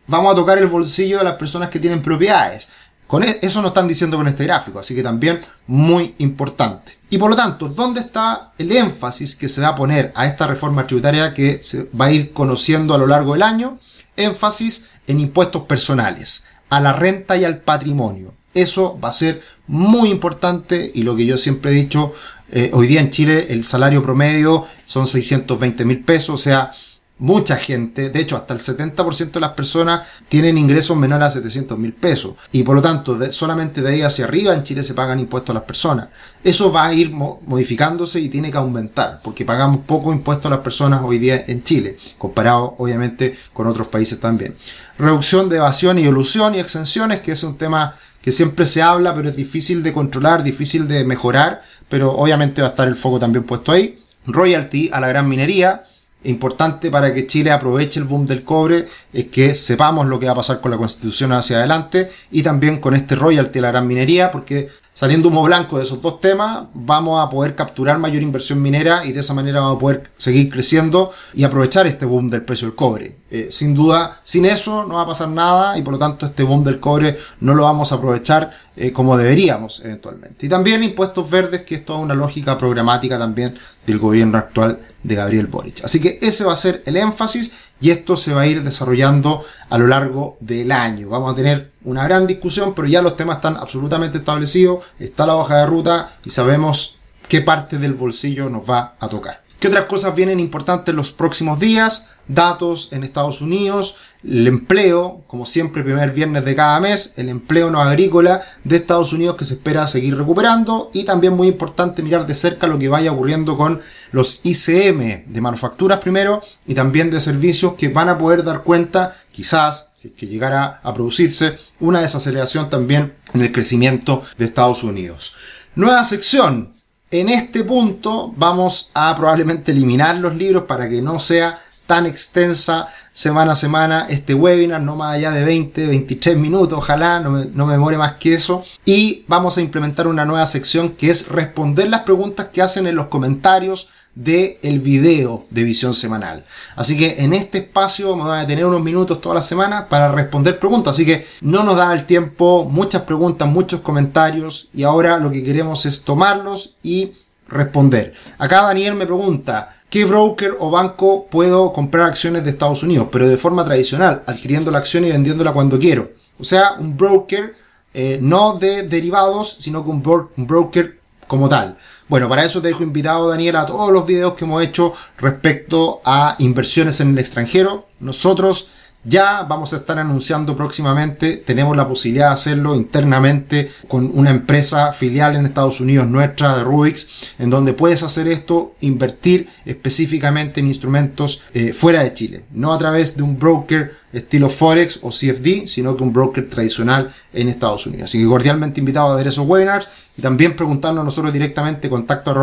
Vamos 0.08 0.34
a 0.34 0.36
tocar 0.36 0.58
el 0.58 0.68
bolsillo 0.68 1.20
de 1.20 1.24
las 1.24 1.36
personas 1.36 1.70
que 1.70 1.80
tienen 1.80 2.02
propiedades. 2.02 2.70
Con 3.08 3.24
e, 3.24 3.40
eso 3.42 3.62
nos 3.62 3.70
están 3.70 3.88
diciendo 3.88 4.18
con 4.18 4.28
este 4.28 4.46
gráfico, 4.46 4.80
así 4.80 4.96
que 4.96 5.04
también 5.04 5.42
muy 5.68 6.16
importante. 6.20 6.98
Y 7.10 7.18
por 7.18 7.30
lo 7.30 7.36
tanto, 7.36 7.70
¿dónde 7.70 8.02
está 8.02 8.54
el 8.58 8.72
énfasis 8.72 9.36
que 9.36 9.48
se 9.48 9.62
va 9.62 9.70
a 9.70 9.76
poner 9.76 10.12
a 10.16 10.26
esta 10.26 10.48
reforma 10.48 10.88
tributaria 10.88 11.34
que 11.34 11.62
se 11.64 11.90
va 12.00 12.06
a 12.06 12.12
ir 12.12 12.34
conociendo 12.34 12.94
a 12.94 12.98
lo 12.98 13.08
largo 13.08 13.34
del 13.34 13.44
año? 13.44 13.80
Énfasis 14.16 14.90
en 15.08 15.20
impuestos 15.20 15.64
personales 15.64 16.46
a 16.70 16.82
la 16.82 16.94
renta 16.94 17.38
y 17.38 17.46
al 17.46 17.60
patrimonio. 17.60 18.34
Eso 18.54 19.00
va 19.04 19.10
a 19.10 19.14
ser 19.14 19.42
muy 19.68 20.10
importante 20.10 20.92
y 20.94 21.04
lo 21.04 21.16
que 21.16 21.26
yo 21.26 21.38
siempre 21.38 21.72
he 21.72 21.74
dicho, 21.74 22.14
eh, 22.52 22.72
hoy 22.74 22.88
día 22.88 23.02
en 23.02 23.12
Chile 23.12 23.48
el 23.50 23.66
salario 23.66 24.04
promedio 24.04 24.66
son 24.86 25.08
620 25.08 25.86
mil 25.86 26.04
pesos, 26.04 26.36
o 26.36 26.38
sea, 26.38 26.72
mucha 27.18 27.56
gente, 27.56 28.10
de 28.10 28.20
hecho 28.20 28.36
hasta 28.36 28.54
el 28.54 28.60
70% 28.60 29.32
de 29.32 29.40
las 29.40 29.52
personas 29.52 30.06
tienen 30.28 30.58
ingresos 30.58 30.98
menores 30.98 31.28
a 31.28 31.30
700 31.30 31.78
mil 31.78 31.94
pesos 31.94 32.36
y 32.52 32.64
por 32.64 32.76
lo 32.76 32.82
tanto 32.82 33.32
solamente 33.32 33.82
de 33.82 33.90
ahí 33.90 34.02
hacia 34.02 34.26
arriba 34.26 34.54
en 34.54 34.64
Chile 34.64 34.84
se 34.84 34.94
pagan 34.94 35.20
impuestos 35.20 35.52
a 35.52 35.60
las 35.60 35.64
personas. 35.64 36.10
Eso 36.44 36.72
va 36.74 36.88
a 36.88 36.94
ir 36.94 37.12
modificándose 37.12 38.20
y 38.20 38.28
tiene 38.28 38.52
que 38.52 38.58
aumentar 38.58 39.22
porque 39.24 39.46
pagamos 39.46 39.86
poco 39.86 40.12
impuestos 40.12 40.48
a 40.48 40.56
las 40.56 40.64
personas 40.64 41.02
hoy 41.04 41.18
día 41.20 41.46
en 41.48 41.64
Chile 41.64 41.98
comparado 42.18 42.76
obviamente 42.80 43.38
con 43.54 43.68
otros 43.68 43.88
países 43.88 44.20
también. 44.20 44.56
Reducción 44.98 45.48
de 45.48 45.58
evasión 45.58 45.98
y 45.98 46.02
ilusión 46.02 46.54
y 46.56 46.60
exenciones 46.60 47.22
que 47.22 47.32
es 47.32 47.44
un 47.44 47.58
tema 47.58 47.96
que 48.22 48.34
siempre 48.34 48.66
se 48.66 48.82
habla 48.82 49.16
pero 49.16 49.30
es 49.30 49.38
difícil 49.38 49.84
de 49.84 49.94
controlar, 49.94 50.44
difícil 50.44 50.86
de 50.90 51.06
mejorar 51.06 51.62
pero 51.88 52.12
obviamente 52.12 52.62
va 52.62 52.68
a 52.68 52.72
estar 52.72 52.90
el 52.90 52.98
foco 52.98 53.20
también 53.20 53.46
puesto 53.46 53.72
ahí. 53.72 54.00
Royalty 54.28 54.90
a 54.92 55.00
la 55.00 55.08
gran 55.08 55.30
minería 55.30 55.86
importante 56.26 56.92
para 56.92 57.14
que 57.14 57.28
Chile 57.28 57.52
aproveche 57.52 58.00
el 58.00 58.06
boom 58.06 58.26
del 58.26 58.44
cobre 58.44 58.86
es 59.14 59.26
que 59.26 59.56
sepamos 59.56 60.06
lo 60.08 60.20
que 60.20 60.26
va 60.26 60.34
a 60.34 60.36
pasar 60.36 60.62
con 60.62 60.72
la 60.72 60.78
constitución 60.78 61.32
hacia 61.34 61.58
adelante 61.58 62.10
y 62.32 62.44
también 62.44 62.80
con 62.80 62.96
este 62.96 63.16
royalty 63.16 63.54
de 63.54 63.62
la 63.62 63.72
gran 63.72 63.88
minería 63.88 64.32
porque 64.32 64.70
saliendo 64.96 65.28
humo 65.28 65.44
blanco 65.44 65.78
de 65.78 65.84
esos 65.84 66.02
dos 66.02 66.22
temas 66.22 66.68
vamos 66.74 67.22
a 67.22 67.30
poder 67.30 67.54
capturar 67.54 68.00
mayor 68.00 68.24
inversión 68.24 68.62
minera 68.62 69.06
y 69.06 69.12
de 69.12 69.20
esa 69.20 69.34
manera 69.34 69.60
vamos 69.60 69.76
a 69.76 69.80
poder 69.80 70.10
seguir 70.18 70.50
creciendo 70.50 71.12
y 71.34 71.44
aprovechar 71.44 71.86
este 71.86 72.06
boom 72.06 72.30
del 72.30 72.44
precio 72.44 72.68
del 72.68 72.76
cobre. 72.76 73.18
Eh, 73.30 73.50
sin 73.52 73.74
duda, 73.74 74.22
sin 74.24 74.46
eso 74.46 74.86
no 74.86 74.96
va 74.96 75.02
a 75.02 75.08
pasar 75.08 75.28
nada 75.28 75.78
y 75.78 75.82
por 75.82 75.94
lo 75.94 76.00
tanto 76.00 76.26
este 76.26 76.44
boom 76.44 76.64
del 76.64 76.80
cobre 76.80 77.18
no 77.42 77.54
lo 77.56 77.64
vamos 77.64 77.92
a 77.92 77.96
aprovechar 77.96 78.52
eh, 78.78 78.94
como 78.94 79.18
deberíamos 79.18 79.82
eventualmente. 79.84 80.46
Y 80.46 80.50
también 80.50 80.82
impuestos 80.82 81.30
verdes 81.30 81.64
que 81.64 81.76
es 81.76 81.86
toda 81.86 82.00
una 82.00 82.16
lógica 82.16 82.58
programática 82.58 83.20
también 83.20 83.54
del 83.86 84.00
gobierno 84.00 84.38
actual 84.38 84.80
de 85.04 85.16
Gabriel 85.16 85.48
Boric. 85.48 85.84
Así 85.84 86.00
que 86.00 86.20
ese 86.22 86.46
va 86.46 86.54
a 86.54 86.56
ser 86.58 86.82
el 86.86 86.96
énfasis 86.96 87.54
y 87.82 87.92
esto 87.92 88.18
se 88.18 88.34
va 88.34 88.42
a 88.42 88.48
ir 88.48 88.64
desarrollando 88.64 89.44
a 89.70 89.78
lo 89.78 89.88
largo 89.88 90.38
del 90.40 90.72
año. 90.72 91.10
Vamos 91.10 91.34
a 91.34 91.36
tener 91.36 91.72
una 91.84 92.04
gran 92.06 92.28
discusión, 92.28 92.74
pero 92.74 92.88
ya 92.88 93.02
los 93.02 93.16
temas 93.18 93.38
están 93.38 93.58
absolutamente 93.58 94.20
establecidos, 94.20 94.84
está 95.00 95.26
la 95.26 95.36
hoja 95.36 95.58
de 95.58 95.66
ruta 95.66 96.14
y 96.24 96.30
sabemos 96.30 97.00
qué 97.28 97.42
parte 97.42 97.78
del 97.78 97.94
bolsillo 97.94 98.50
nos 98.50 98.70
va 98.70 98.96
a 99.00 99.08
tocar. 99.08 99.44
¿Qué 99.60 99.70
otras 99.70 99.86
cosas 99.86 100.16
vienen 100.16 100.40
importantes 100.40 100.94
los 100.94 101.12
próximos 101.12 101.60
días? 101.60 102.12
Datos 102.28 102.90
en 102.92 103.04
Estados 103.04 103.42
Unidos, 103.42 103.98
el 104.28 104.48
empleo, 104.48 105.24
como 105.28 105.46
siempre, 105.46 105.84
primer 105.84 106.12
viernes 106.12 106.44
de 106.46 106.56
cada 106.56 106.80
mes, 106.80 107.14
el 107.18 107.30
empleo 107.30 107.70
no 107.70 107.80
agrícola 107.80 108.42
de 108.64 108.78
Estados 108.78 109.14
Unidos 109.14 109.36
que 109.36 109.46
se 109.46 109.54
espera 109.54 109.86
seguir 109.86 110.18
recuperando 110.18 110.90
y 110.94 111.04
también 111.04 111.34
muy 111.34 111.48
importante 111.48 112.02
mirar 112.02 112.26
de 112.26 112.34
cerca 112.34 112.66
lo 112.66 112.80
que 112.80 112.88
vaya 112.88 113.12
ocurriendo 113.12 113.56
con 113.56 113.82
los 114.12 114.42
ICM 114.44 115.32
de 115.32 115.42
manufacturas 115.42 116.00
primero 116.00 116.42
y 116.66 116.74
también 116.74 117.12
de 117.12 117.22
servicios 117.22 117.74
que 117.74 117.90
van 117.90 118.10
a 118.10 118.18
poder 118.18 118.44
dar 118.44 118.64
cuenta, 118.64 119.16
quizás, 119.32 119.92
si 119.96 120.08
es 120.08 120.14
que 120.16 120.26
llegara 120.26 120.80
a 120.82 120.94
producirse, 120.94 121.60
una 121.80 122.02
desaceleración 122.02 122.70
también 122.70 123.14
en 123.34 123.42
el 123.42 123.52
crecimiento 123.52 124.24
de 124.40 124.46
Estados 124.46 124.84
Unidos. 124.84 125.36
Nueva 125.76 126.04
sección. 126.04 126.74
En 127.12 127.30
este 127.30 127.64
punto 127.64 128.34
vamos 128.36 128.90
a 128.96 129.16
probablemente 129.16 129.72
eliminar 129.72 130.18
los 130.18 130.36
libros 130.36 130.64
para 130.64 130.90
que 130.90 131.02
no 131.02 131.20
sea 131.20 131.60
tan 131.86 132.06
extensa 132.06 132.88
semana 133.14 133.54
a 133.54 133.56
semana 133.56 134.08
este 134.10 134.34
webinar, 134.34 134.82
no 134.82 134.96
más 134.96 135.16
allá 135.16 135.32
de 135.32 135.44
20, 135.44 135.88
23 135.88 136.38
minutos, 136.38 136.78
ojalá, 136.78 137.20
no 137.20 137.32
me, 137.32 137.46
no 137.46 137.66
me 137.66 137.74
demore 137.74 137.98
más 137.98 138.14
que 138.14 138.34
eso. 138.34 138.64
Y 138.86 139.24
vamos 139.28 139.58
a 139.58 139.62
implementar 139.62 140.08
una 140.08 140.26
nueva 140.26 140.46
sección 140.48 140.90
que 140.90 141.10
es 141.10 141.30
responder 141.30 141.90
las 141.90 142.02
preguntas 142.02 142.48
que 142.52 142.62
hacen 142.62 142.88
en 142.88 142.96
los 142.96 143.08
comentarios 143.08 143.90
del 144.16 144.58
el 144.64 144.80
video 144.80 145.46
de 145.50 145.64
visión 145.64 145.94
semanal. 145.94 146.46
Así 146.76 146.98
que 146.98 147.24
en 147.24 147.34
este 147.34 147.60
espacio 147.60 148.16
me 148.16 148.24
voy 148.24 148.40
a 148.40 148.48
tener 148.48 148.66
unos 148.66 148.82
minutos 148.82 149.22
toda 149.22 149.36
la 149.36 149.42
semana 149.42 149.90
para 149.90 150.12
responder 150.12 150.58
preguntas. 150.58 150.96
Así 150.96 151.06
que 151.06 151.28
no 151.42 151.64
nos 151.64 151.76
da 151.76 151.94
el 151.94 152.06
tiempo, 152.06 152.66
muchas 152.70 153.04
preguntas, 153.04 153.48
muchos 153.48 153.82
comentarios 153.82 154.70
y 154.74 154.84
ahora 154.84 155.20
lo 155.20 155.32
que 155.32 155.44
queremos 155.44 155.86
es 155.86 156.04
tomarlos 156.04 156.76
y 156.82 157.12
responder. 157.48 158.14
Acá 158.38 158.64
Daniel 158.64 158.96
me 158.96 159.06
pregunta, 159.06 159.76
¿Qué 159.96 160.04
broker 160.04 160.58
o 160.60 160.70
banco 160.70 161.26
puedo 161.32 161.72
comprar 161.72 162.08
acciones 162.08 162.44
de 162.44 162.50
Estados 162.50 162.84
Unidos? 162.84 163.08
Pero 163.14 163.30
de 163.30 163.38
forma 163.38 163.64
tradicional, 163.64 164.24
adquiriendo 164.28 164.70
la 164.70 164.80
acción 164.80 165.06
y 165.06 165.10
vendiéndola 165.10 165.54
cuando 165.54 165.80
quiero. 165.80 166.12
O 166.38 166.44
sea, 166.44 166.74
un 166.78 166.98
broker 166.98 167.56
eh, 167.94 168.20
no 168.22 168.58
de 168.58 168.84
derivados, 168.84 169.56
sino 169.58 169.86
que 169.86 169.92
un, 169.92 170.04
un 170.36 170.48
broker 170.48 171.00
como 171.28 171.48
tal. 171.48 171.78
Bueno, 172.10 172.28
para 172.28 172.44
eso 172.44 172.62
te 172.62 172.68
dejo 172.68 172.84
invitado, 172.84 173.30
Daniel, 173.30 173.56
a 173.56 173.66
todos 173.66 173.90
los 173.90 174.06
videos 174.06 174.34
que 174.34 174.44
hemos 174.44 174.62
hecho 174.62 174.94
respecto 175.18 176.02
a 176.04 176.36
inversiones 176.40 177.00
en 177.00 177.12
el 177.12 177.20
extranjero. 177.20 177.88
Nosotros 178.02 178.72
ya 179.06 179.44
vamos 179.44 179.74
a 179.74 179.78
estar 179.78 180.00
anunciando 180.00 180.56
próximamente, 180.58 181.38
tenemos 181.38 181.78
la 181.78 181.88
posibilidad 181.88 182.28
de 182.28 182.34
hacerlo 182.34 182.76
internamente 182.76 183.72
con 183.88 184.12
una 184.14 184.32
empresa 184.32 184.92
filial 184.94 185.36
en 185.36 185.46
Estados 185.46 185.80
Unidos 185.80 186.08
nuestra 186.08 186.58
de 186.58 186.64
Rubix, 186.64 187.34
en 187.38 187.50
donde 187.50 187.74
puedes 187.74 188.04
hacer 188.04 188.28
esto, 188.28 188.76
invertir 188.82 189.48
específicamente 189.66 190.60
en 190.60 190.68
instrumentos 190.68 191.42
eh, 191.54 191.74
fuera 191.74 192.04
de 192.04 192.14
Chile, 192.14 192.46
no 192.52 192.74
a 192.74 192.78
través 192.80 193.16
de 193.16 193.24
un 193.24 193.38
broker 193.38 193.94
estilo 194.16 194.50
Forex 194.50 195.00
o 195.02 195.10
CFD, 195.10 195.68
sino 195.68 195.96
que 195.96 196.04
un 196.04 196.14
broker 196.14 196.50
tradicional 196.50 197.14
en 197.34 197.50
Estados 197.50 197.86
Unidos. 197.86 198.06
Así 198.06 198.20
que 198.20 198.26
cordialmente 198.26 198.80
invitado 198.80 199.12
a 199.12 199.16
ver 199.16 199.28
esos 199.28 199.46
webinars 199.46 199.88
y 200.18 200.22
también 200.22 200.56
preguntarnos 200.56 201.04
nosotros 201.04 201.34
directamente 201.34 201.90
contacto 201.90 202.34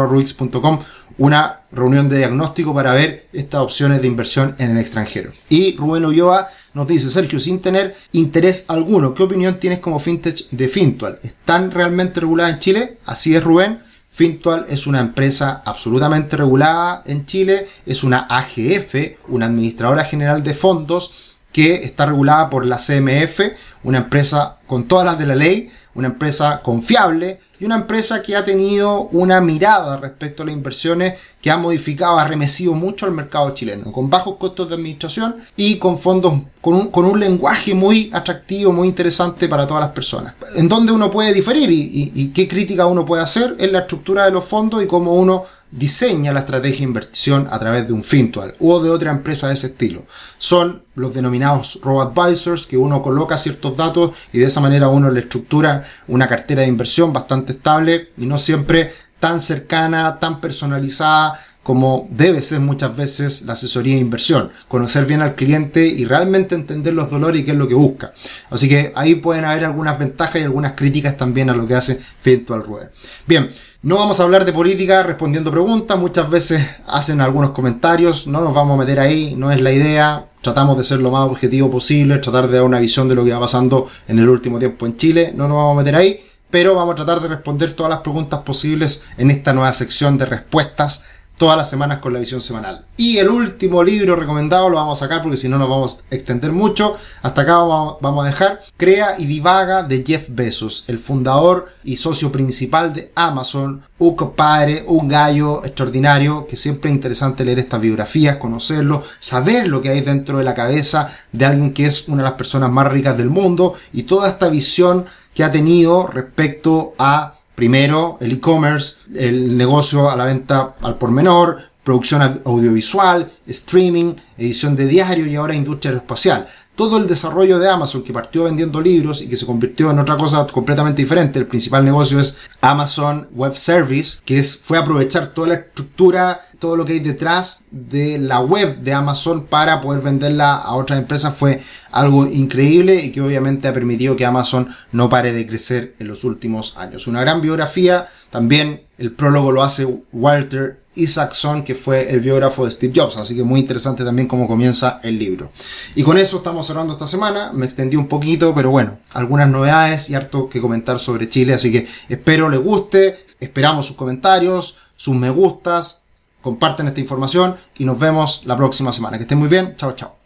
una 1.18 1.60
reunión 1.72 2.08
de 2.08 2.18
diagnóstico 2.18 2.74
para 2.74 2.92
ver 2.92 3.28
estas 3.32 3.60
opciones 3.60 4.00
de 4.00 4.06
inversión 4.06 4.54
en 4.58 4.70
el 4.70 4.78
extranjero. 4.78 5.32
Y 5.48 5.76
Rubén 5.76 6.04
Ulloa 6.04 6.48
nos 6.74 6.86
dice, 6.88 7.10
Sergio, 7.10 7.38
sin 7.40 7.60
tener 7.60 7.96
interés 8.12 8.66
alguno, 8.68 9.14
¿qué 9.14 9.22
opinión 9.22 9.58
tienes 9.58 9.78
como 9.78 9.98
fintech 9.98 10.48
de 10.50 10.68
Fintual? 10.68 11.18
¿Están 11.22 11.70
realmente 11.70 12.20
reguladas 12.20 12.54
en 12.54 12.58
Chile? 12.60 12.98
Así 13.04 13.34
es, 13.34 13.42
Rubén. 13.42 13.80
Fintual 14.10 14.66
es 14.68 14.86
una 14.86 15.00
empresa 15.00 15.62
absolutamente 15.64 16.36
regulada 16.36 17.02
en 17.06 17.24
Chile, 17.24 17.66
es 17.86 18.04
una 18.04 18.26
AGF, 18.28 18.94
una 19.28 19.46
administradora 19.46 20.04
general 20.04 20.42
de 20.42 20.52
fondos 20.52 21.31
que 21.52 21.84
está 21.84 22.06
regulada 22.06 22.50
por 22.50 22.66
la 22.66 22.78
CMF, 22.78 23.40
una 23.84 23.98
empresa 23.98 24.58
con 24.66 24.88
todas 24.88 25.04
las 25.04 25.18
de 25.18 25.26
la 25.26 25.34
ley, 25.34 25.70
una 25.94 26.08
empresa 26.08 26.62
confiable 26.62 27.38
y 27.60 27.64
una 27.64 27.76
empresa 27.76 28.22
que 28.22 28.34
ha 28.34 28.44
tenido 28.44 29.02
una 29.12 29.40
mirada 29.40 29.98
respecto 29.98 30.42
a 30.42 30.46
las 30.46 30.54
inversiones 30.54 31.14
que 31.40 31.50
ha 31.50 31.56
modificado, 31.56 32.18
ha 32.18 32.26
remecido 32.26 32.72
mucho 32.74 33.04
al 33.04 33.12
mercado 33.12 33.50
chileno, 33.50 33.92
con 33.92 34.08
bajos 34.08 34.36
costos 34.36 34.68
de 34.68 34.76
administración 34.76 35.36
y 35.56 35.76
con 35.76 35.98
fondos, 35.98 36.40
con 36.60 36.74
un, 36.74 36.88
con 36.88 37.04
un 37.04 37.20
lenguaje 37.20 37.74
muy 37.74 38.10
atractivo, 38.12 38.72
muy 38.72 38.88
interesante 38.88 39.48
para 39.48 39.66
todas 39.66 39.82
las 39.82 39.92
personas. 39.92 40.34
En 40.56 40.68
donde 40.68 40.92
uno 40.92 41.10
puede 41.10 41.32
diferir 41.34 41.68
y, 41.70 42.32
qué 42.34 42.48
crítica 42.48 42.86
uno 42.86 43.04
puede 43.04 43.22
hacer 43.22 43.56
es 43.58 43.70
la 43.70 43.80
estructura 43.80 44.24
de 44.24 44.30
los 44.30 44.44
fondos 44.44 44.82
y 44.82 44.86
cómo 44.86 45.12
uno 45.14 45.44
diseña 45.72 46.32
la 46.32 46.40
estrategia 46.40 46.78
de 46.78 46.84
inversión 46.84 47.48
a 47.50 47.58
través 47.58 47.86
de 47.86 47.92
un 47.92 48.04
Fintual 48.04 48.54
o 48.60 48.80
de 48.80 48.90
otra 48.90 49.10
empresa 49.10 49.48
de 49.48 49.54
ese 49.54 49.68
estilo. 49.68 50.04
Son 50.38 50.82
los 50.94 51.14
denominados 51.14 51.80
robo-advisors 51.82 52.66
que 52.66 52.76
uno 52.76 53.02
coloca 53.02 53.38
ciertos 53.38 53.76
datos 53.76 54.12
y 54.32 54.38
de 54.38 54.46
esa 54.46 54.60
manera 54.60 54.88
uno 54.88 55.10
le 55.10 55.20
estructura 55.20 55.84
una 56.06 56.28
cartera 56.28 56.62
de 56.62 56.68
inversión 56.68 57.12
bastante 57.12 57.52
estable 57.52 58.10
y 58.18 58.26
no 58.26 58.38
siempre 58.38 58.92
tan 59.18 59.40
cercana, 59.40 60.18
tan 60.20 60.40
personalizada 60.40 61.38
como 61.62 62.08
debe 62.10 62.42
ser 62.42 62.60
muchas 62.60 62.96
veces 62.96 63.42
la 63.42 63.52
asesoría 63.52 63.94
de 63.94 64.00
inversión. 64.00 64.50
Conocer 64.68 65.06
bien 65.06 65.22
al 65.22 65.34
cliente 65.34 65.86
y 65.86 66.04
realmente 66.04 66.54
entender 66.54 66.94
los 66.94 67.10
dolores 67.10 67.40
y 67.40 67.44
qué 67.44 67.52
es 67.52 67.56
lo 67.56 67.68
que 67.68 67.74
busca. 67.74 68.12
Así 68.50 68.68
que 68.68 68.92
ahí 68.94 69.14
pueden 69.16 69.44
haber 69.44 69.64
algunas 69.64 69.98
ventajas 69.98 70.40
y 70.40 70.44
algunas 70.44 70.72
críticas 70.72 71.16
también 71.16 71.50
a 71.50 71.54
lo 71.54 71.66
que 71.66 71.74
hace 71.74 72.00
Fintual 72.20 72.64
Rueda. 72.64 72.90
Bien. 73.26 73.50
No 73.84 73.96
vamos 73.96 74.20
a 74.20 74.22
hablar 74.22 74.44
de 74.44 74.52
política 74.52 75.02
respondiendo 75.02 75.50
preguntas, 75.50 75.98
muchas 75.98 76.30
veces 76.30 76.64
hacen 76.86 77.20
algunos 77.20 77.50
comentarios, 77.50 78.28
no 78.28 78.40
nos 78.40 78.54
vamos 78.54 78.76
a 78.76 78.78
meter 78.78 79.00
ahí, 79.00 79.34
no 79.36 79.50
es 79.50 79.60
la 79.60 79.72
idea. 79.72 80.26
tratamos 80.40 80.78
de 80.78 80.84
ser 80.84 81.00
lo 81.00 81.10
más 81.10 81.26
objetivo 81.28 81.68
posible, 81.68 82.18
tratar 82.18 82.46
de 82.46 82.58
dar 82.58 82.64
una 82.64 82.78
visión 82.78 83.08
de 83.08 83.16
lo 83.16 83.24
que 83.24 83.32
va 83.32 83.40
pasando 83.40 83.88
en 84.06 84.20
el 84.20 84.28
último 84.28 84.60
tiempo 84.60 84.86
en 84.86 84.96
Chile. 84.96 85.32
No 85.34 85.48
nos 85.48 85.56
vamos 85.56 85.74
a 85.74 85.78
meter 85.78 85.96
ahí, 85.96 86.20
pero 86.48 86.76
vamos 86.76 86.92
a 86.92 86.96
tratar 87.04 87.22
de 87.22 87.28
responder 87.28 87.72
todas 87.72 87.90
las 87.90 88.02
preguntas 88.02 88.42
posibles 88.42 89.02
en 89.18 89.32
esta 89.32 89.52
nueva 89.52 89.72
sección 89.72 90.16
de 90.16 90.26
respuestas 90.26 91.06
todas 91.42 91.56
las 91.56 91.68
semanas 91.68 91.98
con 91.98 92.12
la 92.12 92.20
visión 92.20 92.40
semanal. 92.40 92.84
Y 92.96 93.18
el 93.18 93.28
último 93.28 93.82
libro 93.82 94.14
recomendado 94.14 94.68
lo 94.68 94.76
vamos 94.76 95.02
a 95.02 95.06
sacar 95.06 95.22
porque 95.22 95.36
si 95.36 95.48
no 95.48 95.58
nos 95.58 95.68
vamos 95.68 95.98
a 96.08 96.14
extender 96.14 96.52
mucho. 96.52 96.96
Hasta 97.20 97.40
acá 97.40 97.56
vamos 97.56 98.24
a 98.24 98.28
dejar 98.28 98.60
Crea 98.76 99.16
y 99.18 99.26
Divaga 99.26 99.82
de 99.82 100.04
Jeff 100.06 100.26
Bezos, 100.28 100.84
el 100.86 101.00
fundador 101.00 101.72
y 101.82 101.96
socio 101.96 102.30
principal 102.30 102.92
de 102.92 103.10
Amazon, 103.16 103.82
un 103.98 104.14
compadre, 104.14 104.84
un 104.86 105.08
gallo 105.08 105.64
extraordinario, 105.64 106.46
que 106.46 106.56
siempre 106.56 106.90
es 106.90 106.94
interesante 106.94 107.44
leer 107.44 107.58
estas 107.58 107.80
biografías, 107.80 108.36
conocerlo, 108.36 109.02
saber 109.18 109.66
lo 109.66 109.82
que 109.82 109.88
hay 109.88 110.00
dentro 110.00 110.38
de 110.38 110.44
la 110.44 110.54
cabeza 110.54 111.12
de 111.32 111.44
alguien 111.44 111.74
que 111.74 111.86
es 111.86 112.06
una 112.06 112.18
de 112.18 112.28
las 112.28 112.38
personas 112.38 112.70
más 112.70 112.86
ricas 112.86 113.18
del 113.18 113.30
mundo 113.30 113.74
y 113.92 114.04
toda 114.04 114.28
esta 114.28 114.48
visión 114.48 115.06
que 115.34 115.42
ha 115.42 115.50
tenido 115.50 116.06
respecto 116.06 116.94
a 117.00 117.34
Primero, 117.62 118.18
el 118.20 118.32
e-commerce, 118.32 118.96
el 119.14 119.56
negocio 119.56 120.10
a 120.10 120.16
la 120.16 120.24
venta 120.24 120.74
al 120.82 120.98
por 120.98 121.12
menor, 121.12 121.60
producción 121.84 122.42
audiovisual, 122.44 123.30
streaming, 123.46 124.16
edición 124.36 124.74
de 124.74 124.88
diario 124.88 125.26
y 125.26 125.36
ahora 125.36 125.54
industria 125.54 125.90
aeroespacial. 125.90 126.48
Todo 126.74 126.96
el 126.96 127.06
desarrollo 127.06 127.58
de 127.58 127.68
Amazon 127.68 128.02
que 128.02 128.12
partió 128.12 128.44
vendiendo 128.44 128.80
libros 128.80 129.20
y 129.22 129.28
que 129.28 129.36
se 129.36 129.46
convirtió 129.46 129.90
en 129.90 129.98
otra 129.98 130.16
cosa 130.16 130.46
completamente 130.46 131.02
diferente. 131.02 131.38
El 131.38 131.46
principal 131.46 131.84
negocio 131.84 132.18
es 132.18 132.38
Amazon 132.60 133.28
Web 133.32 133.56
Service, 133.56 134.18
que 134.24 134.38
es, 134.38 134.56
fue 134.56 134.78
aprovechar 134.78 135.28
toda 135.28 135.48
la 135.48 135.54
estructura 135.54 136.40
todo 136.62 136.76
lo 136.76 136.84
que 136.84 136.92
hay 136.92 137.00
detrás 137.00 137.64
de 137.72 138.20
la 138.20 138.38
web 138.38 138.78
de 138.78 138.92
Amazon 138.92 139.46
para 139.46 139.80
poder 139.80 140.00
venderla 140.00 140.54
a 140.54 140.76
otras 140.76 141.00
empresas 141.00 141.34
fue 141.34 141.60
algo 141.90 142.24
increíble 142.24 143.04
y 143.04 143.10
que 143.10 143.20
obviamente 143.20 143.66
ha 143.66 143.74
permitido 143.74 144.14
que 144.14 144.24
Amazon 144.24 144.68
no 144.92 145.08
pare 145.08 145.32
de 145.32 145.44
crecer 145.44 145.96
en 145.98 146.06
los 146.06 146.22
últimos 146.22 146.76
años. 146.76 147.08
Una 147.08 147.20
gran 147.20 147.40
biografía, 147.40 148.06
también 148.30 148.84
el 148.96 149.10
prólogo 149.10 149.50
lo 149.50 149.64
hace 149.64 149.88
Walter 150.12 150.81
Isaacson, 150.94 151.64
que 151.64 151.74
fue 151.74 152.10
el 152.10 152.20
biógrafo 152.20 152.64
de 152.64 152.70
Steve 152.70 152.92
Jobs, 152.94 153.16
así 153.16 153.34
que 153.34 153.42
muy 153.42 153.60
interesante 153.60 154.04
también 154.04 154.28
cómo 154.28 154.46
comienza 154.46 155.00
el 155.02 155.18
libro. 155.18 155.50
Y 155.94 156.02
con 156.02 156.18
eso 156.18 156.38
estamos 156.38 156.66
cerrando 156.66 156.92
esta 156.92 157.06
semana, 157.06 157.52
me 157.52 157.66
extendí 157.66 157.96
un 157.96 158.08
poquito, 158.08 158.54
pero 158.54 158.70
bueno, 158.70 158.98
algunas 159.12 159.48
novedades 159.48 160.10
y 160.10 160.14
harto 160.14 160.48
que 160.48 160.60
comentar 160.60 160.98
sobre 160.98 161.28
Chile, 161.28 161.54
así 161.54 161.72
que 161.72 161.86
espero 162.08 162.48
le 162.48 162.58
guste, 162.58 163.24
esperamos 163.40 163.86
sus 163.86 163.96
comentarios, 163.96 164.78
sus 164.96 165.14
me 165.14 165.30
gustas, 165.30 166.02
comparten 166.42 166.88
esta 166.88 167.00
información 167.00 167.56
y 167.78 167.84
nos 167.84 167.98
vemos 167.98 168.42
la 168.44 168.56
próxima 168.56 168.92
semana. 168.92 169.16
Que 169.16 169.22
estén 169.22 169.38
muy 169.38 169.48
bien. 169.48 169.74
Chao, 169.76 169.92
chao. 169.92 170.16